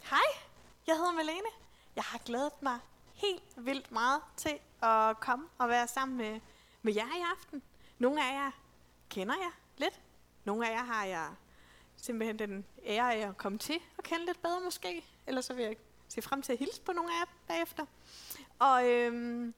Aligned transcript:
Hej, 0.00 0.18
jeg 0.86 0.96
hedder 0.96 1.12
Malene. 1.12 1.48
Jeg 1.96 2.04
har 2.04 2.18
glædet 2.18 2.62
mig 2.62 2.78
helt 3.14 3.52
vildt 3.56 3.92
meget 3.92 4.22
til 4.36 4.58
at 4.82 5.20
komme 5.20 5.48
og 5.58 5.68
være 5.68 5.88
sammen 5.88 6.18
med, 6.18 6.40
med 6.82 6.94
jer 6.94 7.16
i 7.16 7.22
aften. 7.36 7.62
Nogle 7.98 8.24
af 8.24 8.34
jer 8.34 8.50
kender 9.10 9.34
jeg 9.34 9.50
lidt. 9.76 10.00
Nogle 10.44 10.68
af 10.68 10.72
jer 10.72 10.84
har 10.84 11.04
jeg 11.04 11.30
simpelthen 11.96 12.38
den 12.38 12.64
ære 12.84 13.14
af 13.14 13.28
at 13.28 13.36
komme 13.36 13.58
til 13.58 13.80
og 13.98 14.04
kende 14.04 14.26
lidt 14.26 14.42
bedre 14.42 14.60
måske. 14.60 15.04
Ellers 15.26 15.44
så 15.44 15.54
vil 15.54 15.64
jeg 15.64 15.76
se 16.08 16.22
frem 16.22 16.42
til 16.42 16.52
at 16.52 16.58
hilse 16.58 16.82
på 16.82 16.92
nogle 16.92 17.10
af 17.12 17.20
jer 17.20 17.26
bagefter. 17.48 17.86
Og, 18.58 18.88
øhm, 18.90 19.54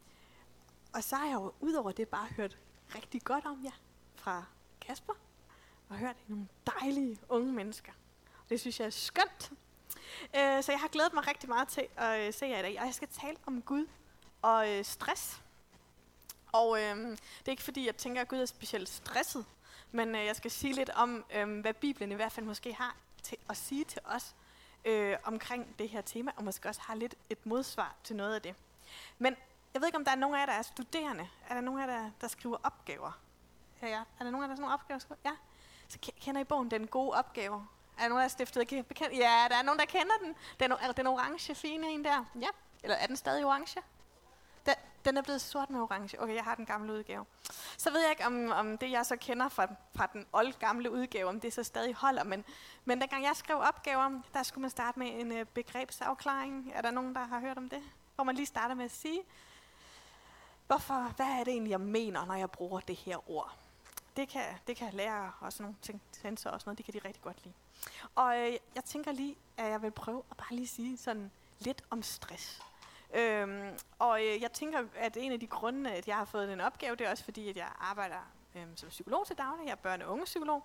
og 0.93 1.05
så 1.05 1.17
har 1.17 1.27
jeg 1.27 1.35
jo 1.35 1.53
udover 1.61 1.93
det 1.93 2.09
bare 2.09 2.27
hørt 2.27 2.59
rigtig 2.95 3.23
godt 3.23 3.47
om 3.47 3.65
jer 3.65 3.79
fra 4.15 4.45
Kasper. 4.81 5.15
Og 5.89 5.97
hørt 5.97 6.17
nogle 6.29 6.49
dejlige 6.81 7.19
unge 7.29 7.53
mennesker. 7.53 7.93
Det 8.49 8.61
synes 8.61 8.81
jeg 8.81 8.87
er 8.87 8.91
skønt. 8.91 9.53
Øh, 10.37 10.63
så 10.63 10.73
jeg 10.73 10.81
har 10.81 10.89
glædet 10.89 11.13
mig 11.13 11.29
rigtig 11.29 11.49
meget 11.49 11.69
til 11.69 11.87
at 11.97 12.27
øh, 12.27 12.33
se 12.33 12.47
jer 12.47 12.59
i 12.59 12.63
dag. 12.63 12.81
Og 12.81 12.87
jeg 12.87 12.95
skal 12.95 13.09
tale 13.09 13.37
om 13.47 13.63
Gud 13.63 13.87
og 14.43 14.73
øh, 14.73 14.85
stress. 14.85 15.41
Og 16.53 16.81
øh, 16.81 16.97
det 16.97 17.47
er 17.47 17.51
ikke 17.51 17.63
fordi, 17.63 17.87
jeg 17.87 17.97
tænker, 17.97 18.21
at 18.21 18.29
Gud 18.29 18.39
er 18.39 18.47
specielt 18.47 18.89
stresset. 18.89 19.45
Men 19.93 20.15
øh, 20.15 20.25
jeg 20.25 20.37
skal 20.37 20.51
sige 20.51 20.73
lidt 20.73 20.91
om, 20.91 21.25
øh, 21.35 21.61
hvad 21.61 21.75
Bibelen 21.75 22.13
i 22.13 22.15
hvert 22.15 22.33
fald 22.33 22.47
måske 22.47 22.75
har 22.75 22.97
til 23.23 23.37
at 23.49 23.57
sige 23.57 23.85
til 23.85 24.01
os 24.05 24.35
øh, 24.85 25.17
omkring 25.25 25.79
det 25.79 25.89
her 25.89 26.01
tema. 26.01 26.31
Og 26.37 26.45
måske 26.45 26.69
også 26.69 26.81
har 26.81 26.95
lidt 26.95 27.15
et 27.31 27.47
modsvar 27.47 27.95
til 28.05 28.17
noget 28.17 28.35
af 28.35 28.43
det. 28.43 28.55
Men 29.19 29.37
jeg 29.75 29.81
ved 29.81 29.89
ikke, 29.89 29.99
om 29.99 30.05
der 30.05 30.13
er 30.13 30.17
nogen 30.17 30.37
af 30.37 30.41
jer, 30.41 30.47
der 30.47 30.53
er 30.53 30.63
studerende. 30.63 31.29
Er 31.49 31.55
der 31.55 31.61
nogen 31.61 31.81
af 31.81 31.87
jer, 31.87 32.01
der, 32.01 32.11
der 32.21 32.29
skriver 32.29 32.57
opgaver? 32.63 33.19
Ja, 33.83 33.89
ja. 33.89 33.99
Er 34.21 34.25
der 34.25 34.31
nogen 34.31 34.35
af 34.35 34.41
jer, 34.41 34.41
der 34.41 34.49
har 34.49 34.57
sådan 34.57 34.61
nogle 34.61 34.75
opgaver? 34.75 35.17
Ja. 35.25 35.33
Så 35.89 35.99
kender 36.21 36.41
I 36.41 36.45
bogen 36.45 36.71
Den 36.71 36.87
gode 36.87 37.11
opgave? 37.11 37.67
Er 37.99 38.03
der 38.03 38.09
nogen, 38.09 38.19
der 38.19 38.25
er 38.25 38.29
stiftet 38.29 38.87
bekendt? 38.89 39.17
Ja, 39.17 39.47
der 39.51 39.57
er 39.57 39.63
nogen, 39.63 39.79
der 39.79 39.87
kender 39.87 40.15
den. 40.23 40.35
Den, 40.61 40.73
er 40.73 40.77
altså, 40.77 40.93
den 40.93 41.07
orange 41.07 41.55
fine 41.55 41.89
en 41.91 42.05
der. 42.05 42.25
Ja. 42.41 42.49
Eller 42.83 42.97
er 42.97 43.07
den 43.07 43.17
stadig 43.17 43.45
orange? 43.45 43.83
Den, 44.67 44.75
den 45.05 45.17
er 45.17 45.23
blevet 45.23 45.41
sort 45.41 45.71
med 45.71 45.81
orange. 45.81 46.23
Okay, 46.23 46.35
jeg 46.35 46.45
har 46.45 46.55
den 46.55 46.67
gamle 46.67 46.93
udgave. 46.93 47.27
Så 47.79 47.91
ved 47.91 48.01
jeg 48.01 48.11
ikke, 48.11 48.27
om, 48.27 48.51
om 48.51 48.79
det, 48.79 48.91
jeg 48.91 49.07
så 49.07 49.17
kender 49.17 49.49
fra, 49.49 49.67
fra 49.95 50.07
den 50.13 50.27
old 50.33 50.53
gamle 50.53 50.91
udgave, 50.91 51.29
om 51.29 51.41
det 51.41 51.53
så 51.53 51.63
stadig 51.63 51.95
holder. 51.95 52.25
Men, 52.25 52.45
men 52.85 53.01
dengang 53.01 53.25
jeg 53.25 53.37
skrev 53.37 53.57
opgaver, 53.57 54.21
der 54.35 54.43
skulle 54.43 54.63
man 54.63 54.71
starte 54.71 54.99
med 54.99 55.21
en 55.21 55.33
øh, 55.33 55.47
begrebsafklaring. 55.47 56.73
Er 56.75 56.83
der 56.83 56.91
nogen, 56.91 57.15
der 57.15 57.25
har 57.25 57.41
hørt 57.41 57.59
om 57.59 57.69
det? 57.69 57.83
Hvor 58.15 58.25
man 58.25 58.35
lige 58.35 58.47
starter 58.47 58.75
med 58.75 58.85
at 58.85 58.91
sige, 58.91 59.23
hvorfor, 60.67 61.13
hvad 61.17 61.27
er 61.27 61.45
det 61.45 61.49
egentlig, 61.49 61.71
jeg 61.71 61.81
mener, 61.81 62.25
når 62.25 62.35
jeg 62.35 62.51
bruger 62.51 62.81
det 62.81 62.97
her 62.97 63.31
ord? 63.31 63.57
Det 64.17 64.29
kan, 64.29 64.45
det 64.67 64.77
kan 64.77 64.93
lære 64.93 65.33
også 65.41 65.63
nogle 65.63 65.77
ting, 65.83 66.03
sensor 66.13 66.51
og 66.51 66.61
sådan 66.61 66.69
noget, 66.69 66.79
det 66.79 66.85
kan 66.85 66.95
de 66.95 67.09
rigtig 67.09 67.23
godt 67.23 67.45
lide. 67.45 67.55
Og 68.15 68.39
øh, 68.39 68.53
jeg 68.75 68.85
tænker 68.85 69.13
lige, 69.13 69.37
at 69.57 69.71
jeg 69.71 69.83
vil 69.83 69.91
prøve 69.91 70.23
at 70.31 70.37
bare 70.37 70.55
lige 70.55 70.69
sige 70.69 70.97
sådan 70.97 71.31
lidt 71.59 71.83
om 71.91 72.03
stress. 72.03 72.63
Øhm, 73.15 73.79
og 73.99 74.25
øh, 74.25 74.43
jeg 74.43 74.53
tænker, 74.53 74.85
at 74.97 75.17
en 75.17 75.33
af 75.33 75.41
de 75.41 75.47
grunde, 75.47 75.91
at 75.91 76.09
jeg 76.09 76.17
har 76.17 76.25
fået 76.25 76.49
den 76.49 76.61
opgave, 76.61 76.97
det 76.97 77.07
er 77.07 77.11
også 77.11 77.25
fordi, 77.25 77.49
at 77.49 77.57
jeg 77.57 77.69
arbejder 77.81 78.31
øhm, 78.55 78.77
som 78.77 78.89
psykolog 78.89 79.27
til 79.27 79.39
daglig. 79.39 79.67
Jeg 79.67 79.79
er 79.85 79.97
børne- 79.97 80.05
og 80.05 80.13
ungepsykolog. 80.13 80.63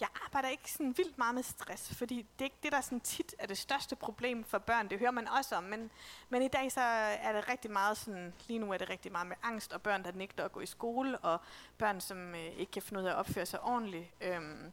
Jeg 0.00 0.08
arbejder 0.24 0.48
ikke 0.48 0.72
sådan 0.72 0.94
vildt 0.96 1.18
meget 1.18 1.34
med 1.34 1.42
stress, 1.42 1.94
fordi 1.94 2.16
det 2.16 2.40
er 2.40 2.44
ikke 2.44 2.58
det, 2.62 2.72
der 2.72 2.80
sådan 2.80 3.00
tit 3.00 3.34
er 3.38 3.46
det 3.46 3.58
største 3.58 3.96
problem 3.96 4.44
for 4.44 4.58
børn. 4.58 4.90
Det 4.90 4.98
hører 4.98 5.10
man 5.10 5.28
også 5.28 5.56
om, 5.56 5.64
men, 5.64 5.90
men 6.28 6.42
i 6.42 6.48
dag 6.48 6.72
så 6.72 6.80
er 6.80 7.32
det 7.32 7.48
rigtig 7.48 7.70
meget 7.70 7.96
sådan, 7.96 8.34
lige 8.48 8.58
nu 8.58 8.72
er 8.72 8.78
det 8.78 8.90
rigtig 8.90 9.12
meget 9.12 9.26
med 9.26 9.36
angst, 9.42 9.72
og 9.72 9.82
børn, 9.82 10.04
der 10.04 10.12
nægter 10.12 10.44
at 10.44 10.52
gå 10.52 10.60
i 10.60 10.66
skole, 10.66 11.18
og 11.18 11.40
børn, 11.78 12.00
som 12.00 12.34
øh, 12.34 12.44
ikke 12.44 12.72
kan 12.72 12.82
finde 12.82 13.02
ud 13.02 13.06
af 13.06 13.10
at 13.10 13.16
opføre 13.16 13.46
sig 13.46 13.60
ordentligt. 13.60 14.06
Øhm, 14.20 14.72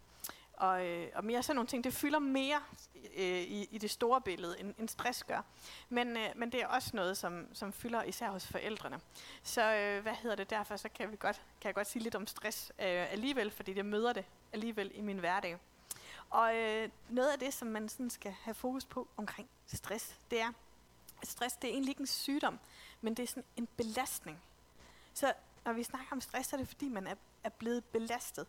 og, 0.57 0.85
øh, 0.85 1.07
og 1.15 1.25
mere 1.25 1.43
sådan 1.43 1.55
nogle 1.55 1.67
ting, 1.67 1.83
det 1.83 1.93
fylder 1.93 2.19
mere 2.19 2.61
øh, 3.15 3.41
i, 3.41 3.67
i 3.71 3.77
det 3.77 3.91
store 3.91 4.21
billede, 4.21 4.59
end, 4.59 4.73
end 4.79 4.89
stress 4.89 5.23
gør. 5.23 5.41
Men, 5.89 6.17
øh, 6.17 6.29
men 6.35 6.51
det 6.51 6.61
er 6.61 6.67
også 6.67 6.91
noget, 6.93 7.17
som, 7.17 7.47
som 7.53 7.73
fylder 7.73 8.03
især 8.03 8.29
hos 8.29 8.47
forældrene. 8.47 8.99
Så 9.43 9.75
øh, 9.75 10.01
hvad 10.01 10.13
hedder 10.13 10.35
det 10.35 10.49
derfor, 10.49 10.75
så 10.75 10.89
kan, 10.89 11.11
vi 11.11 11.15
godt, 11.15 11.41
kan 11.61 11.67
jeg 11.67 11.75
godt 11.75 11.87
sige 11.87 12.03
lidt 12.03 12.15
om 12.15 12.27
stress 12.27 12.71
øh, 12.79 13.11
alligevel, 13.11 13.51
fordi 13.51 13.77
jeg 13.77 13.85
møder 13.85 14.13
det 14.13 14.25
alligevel 14.53 14.91
i 14.93 15.01
min 15.01 15.17
hverdag. 15.17 15.57
Og 16.29 16.55
øh, 16.55 16.89
noget 17.09 17.31
af 17.31 17.39
det, 17.39 17.53
som 17.53 17.67
man 17.67 17.89
sådan 17.89 18.09
skal 18.09 18.31
have 18.31 18.53
fokus 18.53 18.85
på 18.85 19.07
omkring 19.17 19.49
stress, 19.67 20.19
det 20.31 20.41
er, 20.41 20.51
at 21.21 21.27
stress 21.27 21.55
det 21.55 21.67
er 21.67 21.71
egentlig 21.71 21.91
ikke 21.91 22.01
en 22.01 22.07
sygdom, 22.07 22.59
men 23.01 23.13
det 23.13 23.23
er 23.23 23.27
sådan 23.27 23.43
en 23.55 23.67
belastning. 23.77 24.41
Så 25.13 25.33
når 25.65 25.73
vi 25.73 25.83
snakker 25.83 26.07
om 26.11 26.21
stress, 26.21 26.49
så 26.49 26.55
er 26.55 26.57
det 26.57 26.67
fordi, 26.67 26.89
man 26.89 27.07
er, 27.07 27.15
er 27.43 27.49
blevet 27.49 27.85
belastet. 27.85 28.47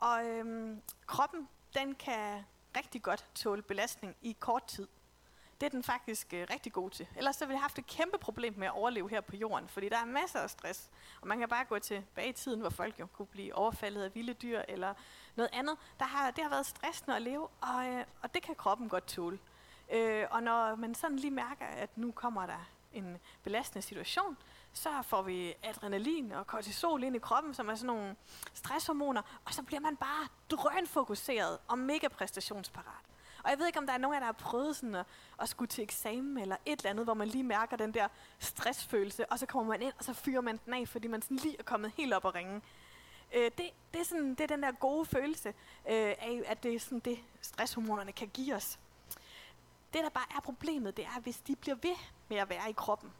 Og 0.00 0.26
øhm, 0.26 0.82
kroppen, 1.06 1.48
den 1.74 1.94
kan 1.94 2.44
rigtig 2.76 3.02
godt 3.02 3.26
tåle 3.34 3.62
belastning 3.62 4.16
i 4.22 4.36
kort 4.40 4.64
tid. 4.64 4.88
Det 5.60 5.66
er 5.66 5.70
den 5.70 5.82
faktisk 5.82 6.32
øh, 6.32 6.46
rigtig 6.50 6.72
god 6.72 6.90
til. 6.90 7.06
Ellers 7.16 7.36
så 7.36 7.44
ville 7.44 7.52
jeg 7.52 7.58
have 7.58 7.62
haft 7.62 7.78
et 7.78 7.86
kæmpe 7.86 8.18
problem 8.18 8.54
med 8.56 8.66
at 8.66 8.72
overleve 8.72 9.10
her 9.10 9.20
på 9.20 9.36
jorden, 9.36 9.68
fordi 9.68 9.88
der 9.88 9.98
er 9.98 10.04
masser 10.04 10.38
af 10.38 10.50
stress. 10.50 10.90
Og 11.20 11.28
man 11.28 11.38
kan 11.38 11.48
bare 11.48 11.64
gå 11.64 11.78
tilbage 11.78 12.28
i 12.28 12.32
tiden, 12.32 12.60
hvor 12.60 12.70
folk 12.70 13.00
jo 13.00 13.06
kunne 13.06 13.26
blive 13.26 13.54
overfaldet 13.54 14.02
af 14.02 14.14
vilde 14.14 14.34
dyr 14.34 14.62
eller 14.68 14.94
noget 15.36 15.50
andet. 15.52 15.76
Der 15.98 16.04
har, 16.04 16.30
det 16.30 16.44
har 16.44 16.50
været 16.50 16.66
stressende 16.66 17.16
at 17.16 17.22
leve, 17.22 17.48
og, 17.60 17.86
øh, 17.86 18.04
og 18.22 18.34
det 18.34 18.42
kan 18.42 18.54
kroppen 18.54 18.88
godt 18.88 19.06
tåle. 19.06 19.38
Øh, 19.92 20.26
og 20.30 20.42
når 20.42 20.74
man 20.74 20.94
sådan 20.94 21.16
lige 21.16 21.30
mærker, 21.30 21.66
at 21.66 21.98
nu 21.98 22.12
kommer 22.12 22.46
der 22.46 22.68
en 22.92 23.18
belastende 23.42 23.82
situation, 23.82 24.36
så 24.76 25.02
får 25.02 25.22
vi 25.22 25.54
adrenalin 25.62 26.32
og 26.32 26.46
kortisol 26.46 27.02
ind 27.02 27.16
i 27.16 27.18
kroppen, 27.18 27.54
som 27.54 27.68
er 27.68 27.74
sådan 27.74 27.86
nogle 27.86 28.16
stresshormoner, 28.54 29.22
og 29.44 29.54
så 29.54 29.62
bliver 29.62 29.80
man 29.80 29.96
bare 29.96 30.28
drønfokuseret 30.50 31.58
og 31.68 31.78
mega 31.78 32.08
præstationsparat. 32.08 33.04
Og 33.44 33.50
jeg 33.50 33.58
ved 33.58 33.66
ikke, 33.66 33.78
om 33.78 33.86
der 33.86 33.92
er 33.92 33.98
nogen 33.98 34.14
af 34.14 34.20
jer, 34.20 34.26
der 34.26 34.26
har 34.26 34.50
prøvet 34.50 34.76
sådan 34.76 34.94
at, 34.94 35.06
at 35.40 35.48
skulle 35.48 35.68
til 35.68 35.84
eksamen 35.84 36.38
eller 36.38 36.56
et 36.66 36.78
eller 36.78 36.90
andet, 36.90 37.04
hvor 37.04 37.14
man 37.14 37.28
lige 37.28 37.44
mærker 37.44 37.76
den 37.76 37.94
der 37.94 38.08
stressfølelse, 38.38 39.26
og 39.32 39.38
så 39.38 39.46
kommer 39.46 39.72
man 39.72 39.82
ind, 39.82 39.92
og 39.98 40.04
så 40.04 40.12
fyrer 40.12 40.40
man 40.40 40.60
den 40.64 40.74
af, 40.74 40.88
fordi 40.88 41.08
man 41.08 41.22
sådan 41.22 41.36
lige 41.36 41.56
er 41.58 41.62
kommet 41.62 41.92
helt 41.96 42.14
op 42.14 42.24
og 42.24 42.34
ringe. 42.34 42.62
Øh, 43.34 43.44
det, 43.44 43.70
det, 43.92 44.00
er 44.00 44.04
sådan, 44.04 44.30
det 44.30 44.40
er 44.40 44.46
den 44.46 44.62
der 44.62 44.72
gode 44.72 45.06
følelse 45.06 45.48
øh, 45.48 46.14
af, 46.18 46.42
at 46.46 46.62
det 46.62 46.74
er 46.74 46.80
sådan 46.80 46.98
det, 46.98 47.18
stresshormonerne 47.40 48.12
kan 48.12 48.28
give 48.28 48.54
os. 48.54 48.78
Det, 49.92 50.04
der 50.04 50.08
bare 50.08 50.36
er 50.36 50.40
problemet, 50.40 50.96
det 50.96 51.04
er, 51.04 51.20
hvis 51.20 51.36
de 51.36 51.56
bliver 51.56 51.76
ved 51.82 51.96
med 52.28 52.36
at 52.36 52.48
være 52.48 52.70
i 52.70 52.72
kroppen, 52.72 53.12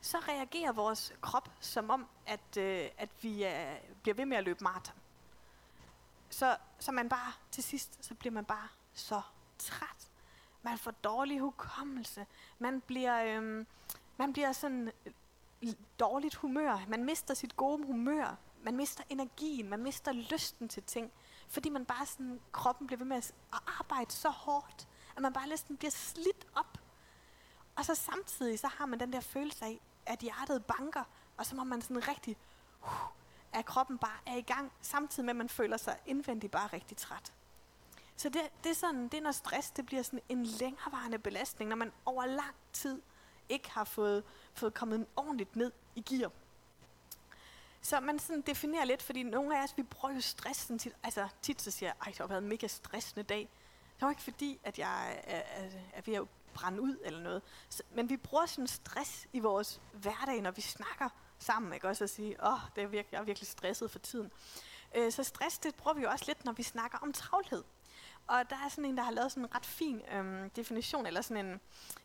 så 0.00 0.18
reagerer 0.18 0.72
vores 0.72 1.12
krop 1.20 1.48
som 1.60 1.90
om, 1.90 2.06
at, 2.26 2.56
øh, 2.56 2.88
at 2.98 3.08
vi 3.20 3.44
øh, 3.44 3.76
bliver 4.02 4.14
ved 4.14 4.26
med 4.26 4.36
at 4.36 4.44
løbe 4.44 4.64
maraton. 4.64 4.96
Så, 6.30 6.56
så 6.78 6.92
man 6.92 7.08
bare, 7.08 7.32
til 7.50 7.64
sidst, 7.64 8.04
så 8.04 8.14
bliver 8.14 8.32
man 8.32 8.44
bare 8.44 8.68
så 8.94 9.22
træt. 9.58 10.10
Man 10.62 10.78
får 10.78 10.90
dårlig 10.90 11.40
hukommelse. 11.40 12.26
Man 12.58 12.80
bliver, 12.80 13.24
øh, 13.24 13.66
man 14.16 14.32
bliver 14.32 14.52
sådan 14.52 14.92
øh, 15.06 15.72
dårligt 16.00 16.34
humør. 16.34 16.84
Man 16.88 17.04
mister 17.04 17.34
sit 17.34 17.56
gode 17.56 17.86
humør. 17.86 18.36
Man 18.62 18.76
mister 18.76 19.04
energien. 19.08 19.68
Man 19.68 19.82
mister 19.82 20.12
lysten 20.12 20.68
til 20.68 20.82
ting. 20.82 21.12
Fordi 21.48 21.68
man 21.68 21.84
bare 21.84 22.06
sådan, 22.06 22.40
kroppen 22.52 22.86
bliver 22.86 22.98
ved 22.98 23.06
med 23.06 23.16
at 23.16 23.32
arbejde 23.78 24.12
så 24.12 24.28
hårdt, 24.28 24.88
at 25.16 25.22
man 25.22 25.32
bare 25.32 25.46
næsten 25.46 25.76
bliver 25.76 25.90
slidt 25.90 26.46
op. 26.54 26.78
Og 27.76 27.84
så 27.84 27.94
samtidig, 27.94 28.58
så 28.58 28.68
har 28.68 28.86
man 28.86 29.00
den 29.00 29.12
der 29.12 29.20
følelse 29.20 29.64
af, 29.64 29.80
at 30.10 30.18
hjertet 30.18 30.64
banker, 30.64 31.04
og 31.36 31.46
så 31.46 31.56
må 31.56 31.64
man 31.64 31.82
sådan 31.82 32.08
rigtig, 32.08 32.36
uh, 32.82 32.88
at 33.52 33.64
kroppen 33.64 33.98
bare 33.98 34.18
er 34.26 34.36
i 34.36 34.42
gang, 34.42 34.72
samtidig 34.80 35.24
med, 35.24 35.30
at 35.30 35.36
man 35.36 35.48
føler 35.48 35.76
sig 35.76 35.98
indvendigt 36.06 36.52
bare 36.52 36.66
rigtig 36.66 36.96
træt. 36.96 37.32
Så 38.16 38.28
det, 38.28 38.40
det, 38.64 38.70
er 38.70 38.74
sådan, 38.74 39.08
det 39.08 39.14
er 39.14 39.20
når 39.22 39.32
stress 39.32 39.70
det 39.70 39.86
bliver 39.86 40.02
sådan 40.02 40.20
en 40.28 40.46
længerevarende 40.46 41.18
belastning, 41.18 41.68
når 41.68 41.76
man 41.76 41.92
over 42.04 42.26
lang 42.26 42.54
tid 42.72 43.02
ikke 43.48 43.70
har 43.70 43.84
fået, 43.84 44.24
fået 44.54 44.74
kommet 44.74 45.06
ordentligt 45.16 45.56
ned 45.56 45.72
i 45.94 46.00
gear. 46.00 46.30
Så 47.82 48.00
man 48.00 48.18
sådan 48.18 48.40
definerer 48.40 48.84
lidt, 48.84 49.02
fordi 49.02 49.22
nogle 49.22 49.58
af 49.58 49.64
os, 49.64 49.76
vi 49.76 49.82
bruger 49.82 50.14
jo 50.14 50.20
stressen 50.20 50.78
tit. 50.78 50.96
Altså 51.02 51.28
tit 51.42 51.62
så 51.62 51.70
siger 51.70 51.88
jeg, 51.90 51.96
ej, 52.00 52.10
det 52.10 52.18
har 52.18 52.26
været 52.26 52.42
en 52.42 52.48
mega 52.48 52.66
stressende 52.66 53.22
dag. 53.22 53.48
Det 53.94 54.02
var 54.02 54.10
ikke 54.10 54.22
fordi, 54.22 54.60
at 54.64 54.78
jeg 54.78 55.20
er, 55.24 55.36
er, 55.36 55.70
er 55.92 56.02
ved 56.06 56.14
at 56.14 56.26
brænde 56.54 56.80
ud 56.80 56.96
eller 57.04 57.20
noget. 57.20 57.42
Så, 57.68 57.82
men 57.94 58.08
vi 58.10 58.16
bruger 58.16 58.46
sådan 58.46 58.66
stress 58.66 59.28
i 59.32 59.38
vores 59.38 59.80
hverdag, 59.92 60.42
når 60.42 60.50
vi 60.50 60.60
snakker 60.60 61.08
sammen, 61.38 61.72
ikke? 61.72 61.88
Også 61.88 62.04
at 62.04 62.10
sige, 62.10 62.36
åh, 62.46 62.52
oh, 62.52 62.60
det 62.76 62.82
er 62.82 62.88
virkelig, 62.88 63.12
jeg 63.12 63.20
er 63.20 63.24
virkelig 63.24 63.48
stresset 63.48 63.90
for 63.90 63.98
tiden. 63.98 64.32
Øh, 64.94 65.12
så 65.12 65.22
stress, 65.22 65.58
det 65.58 65.74
bruger 65.74 65.94
vi 65.94 66.02
jo 66.02 66.10
også 66.10 66.24
lidt, 66.28 66.44
når 66.44 66.52
vi 66.52 66.62
snakker 66.62 66.98
om 66.98 67.12
travlhed. 67.12 67.64
Og 68.26 68.50
der 68.50 68.56
er 68.56 68.68
sådan 68.68 68.84
en, 68.84 68.96
der 68.96 69.02
har 69.02 69.10
lavet 69.10 69.32
sådan 69.32 69.44
en 69.44 69.54
ret 69.54 69.66
fin 69.66 70.02
øhm, 70.12 70.50
definition, 70.50 71.06
eller 71.06 71.20
sådan 71.20 71.46
en, 71.46 71.60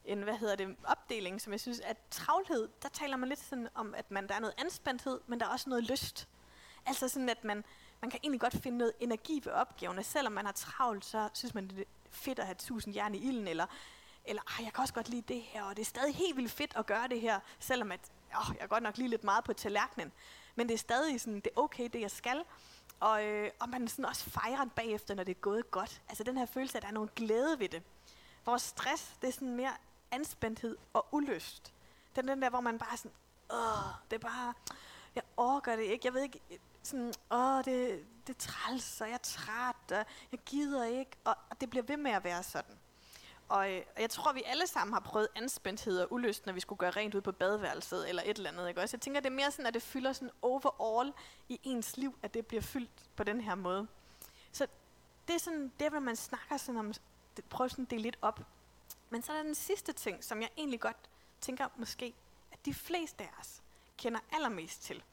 en, 0.06 0.22
hvad 0.22 0.38
hedder 0.38 0.56
det, 0.56 0.76
opdeling, 0.84 1.42
som 1.42 1.52
jeg 1.52 1.60
synes, 1.60 1.80
at 1.80 1.98
travlhed, 2.12 2.70
der 2.84 2.90
taler 2.90 3.18
man 3.18 3.30
lidt 3.30 3.40
sådan 3.40 3.68
om, 3.76 3.96
at 3.96 4.12
man, 4.12 4.28
der 4.28 4.36
er 4.36 4.40
noget 4.40 4.56
anspændthed, 4.58 5.20
men 5.28 5.40
der 5.40 5.46
er 5.46 5.50
også 5.50 5.70
noget 5.70 5.84
lyst. 5.84 6.28
Altså 6.86 7.08
sådan, 7.08 7.30
at 7.30 7.44
man, 7.44 7.64
man 8.02 8.12
kan 8.12 8.20
egentlig 8.24 8.42
godt 8.42 8.54
finde 8.54 8.78
noget 8.78 8.94
energi 9.00 9.42
ved 9.44 9.52
opgaverne. 9.52 10.04
Selvom 10.04 10.34
man 10.34 10.46
har 10.46 10.52
travlt, 10.52 11.06
så 11.06 11.30
synes 11.34 11.54
man, 11.54 11.68
det 11.68 11.80
er 11.80 11.84
fedt 12.10 12.40
at 12.40 12.46
have 12.46 12.56
tusind 12.56 12.96
jern 12.96 13.16
i 13.16 13.18
ilden, 13.18 13.48
eller 13.48 13.66
eller, 14.28 14.42
ah, 14.48 14.66
jeg 14.66 14.74
kan 14.74 14.82
også 14.82 14.94
godt 14.94 15.10
lide 15.10 15.34
det 15.34 15.42
her, 15.42 15.64
og 15.64 15.76
det 15.76 15.82
er 15.82 15.86
stadig 15.86 16.16
helt 16.16 16.38
vildt 16.38 16.52
fedt 16.52 16.76
at 16.76 16.86
gøre 16.86 17.08
det 17.08 17.22
her, 17.22 17.40
selvom 17.60 17.92
at, 17.92 18.00
åh, 18.38 18.56
jeg 18.56 18.64
er 18.64 18.68
godt 18.68 18.84
nok 18.84 18.98
lige 18.98 19.10
lidt 19.10 19.24
meget 19.24 19.44
på 19.44 19.54
tallerkenen. 19.54 20.12
Men 20.56 20.68
det 20.68 20.74
er 20.74 20.78
stadig 20.78 21.22
sådan, 21.22 21.36
det 21.36 21.48
er 21.48 21.60
okay, 21.60 21.90
det 21.94 22.02
jeg 22.02 22.12
skal. 22.12 22.44
Og, 23.00 23.26
øh, 23.26 23.52
og 23.60 23.70
man 23.70 23.88
sådan 23.88 24.06
også 24.06 24.30
fejrer 24.30 24.66
bagefter, 24.66 25.16
når 25.16 25.24
det 25.24 25.36
er 25.36 25.40
gået 25.40 25.72
godt. 25.72 26.02
Altså 26.10 26.24
den 26.24 26.38
her 26.38 26.46
følelse, 26.46 26.78
at 26.78 26.82
der 26.82 26.90
er 26.90 26.94
nogen 26.94 27.10
glæde 27.16 27.60
ved 27.60 27.70
det. 27.70 27.84
Vores 28.46 28.62
stress, 28.62 29.16
det 29.22 29.28
er 29.28 29.32
sådan 29.32 29.56
mere 29.56 29.74
anspændthed 30.12 30.78
og 30.94 31.08
ulyst. 31.12 31.74
Den, 32.16 32.28
den 32.28 32.42
der, 32.42 32.50
hvor 32.50 32.60
man 32.60 32.78
bare 32.78 32.98
sådan, 32.98 33.12
åh, 33.54 33.94
det 34.12 34.16
er 34.16 34.28
bare, 34.28 34.54
jeg 35.16 35.24
orker 35.38 35.76
det 35.76 35.84
ikke. 35.84 36.06
Jeg 36.06 36.14
ved 36.14 36.22
ikke, 36.22 36.40
sådan, 36.84 37.14
åh, 37.32 37.58
det, 37.58 38.06
det 38.28 38.36
er 38.36 38.40
træls, 38.40 39.02
og 39.02 39.08
jeg 39.08 39.14
er 39.14 39.18
træt, 39.18 40.00
og 40.00 40.06
jeg 40.32 40.40
gider 40.46 40.86
ikke. 40.86 41.12
Og, 41.24 41.38
og 41.50 41.62
det 41.62 41.70
bliver 41.70 41.84
ved 41.84 41.98
med 41.98 42.12
at 42.12 42.24
være 42.24 42.44
sådan. 42.44 42.76
Og 43.50 43.72
øh, 43.72 43.82
jeg 44.00 44.10
tror, 44.10 44.34
vi 44.34 44.44
alle 44.46 44.68
sammen 44.68 44.94
har 44.94 45.00
prøvet 45.00 45.28
anspændthed 45.36 46.00
og 46.00 46.14
ulyst, 46.14 46.46
når 46.46 46.54
vi 46.54 46.60
skulle 46.60 46.80
gøre 46.80 46.92
rent 46.92 47.16
ud 47.16 47.22
på 47.22 47.32
badeværelset 47.32 48.10
eller 48.10 48.24
et 48.26 48.38
eller 48.38 48.50
andet. 48.50 48.68
Ikke? 48.68 48.82
Også 48.82 48.98
jeg 48.98 49.02
tænker, 49.02 49.20
det 49.20 49.30
er 49.30 49.36
mere 49.36 49.52
sådan, 49.52 49.66
at 49.66 49.74
det 49.74 49.82
fylder 49.82 50.14
sådan 50.14 50.32
overall 50.42 51.14
i 51.50 51.60
ens 51.64 51.98
liv, 51.98 52.18
at 52.24 52.34
det 52.34 52.46
bliver 52.48 52.62
fyldt 52.62 52.92
på 53.16 53.24
den 53.24 53.42
her 53.42 53.56
måde. 53.56 53.88
Så 54.52 54.68
det 55.28 55.36
er 55.36 55.40
sådan, 55.40 55.72
det 55.80 55.90
hvor 55.90 56.00
man 56.00 56.16
snakker 56.16 56.58
sådan 56.58 56.80
om, 56.80 56.94
det, 57.38 57.46
prøver 57.46 57.68
sådan 57.68 57.86
at 57.86 57.92
dele 57.92 58.02
lidt 58.02 58.18
op. 58.22 58.40
Men 59.10 59.22
så 59.22 59.32
er 59.32 59.36
der 59.36 59.44
den 59.44 59.56
sidste 59.56 59.94
ting, 59.94 60.24
som 60.24 60.42
jeg 60.42 60.50
egentlig 60.58 60.80
godt 60.80 60.98
tænker 61.42 61.68
måske, 61.78 62.14
at 62.52 62.66
de 62.66 62.74
fleste 62.74 63.24
af 63.24 63.30
os 63.40 63.62
kender 63.98 64.20
allermest 64.32 64.84
til. 64.84 65.04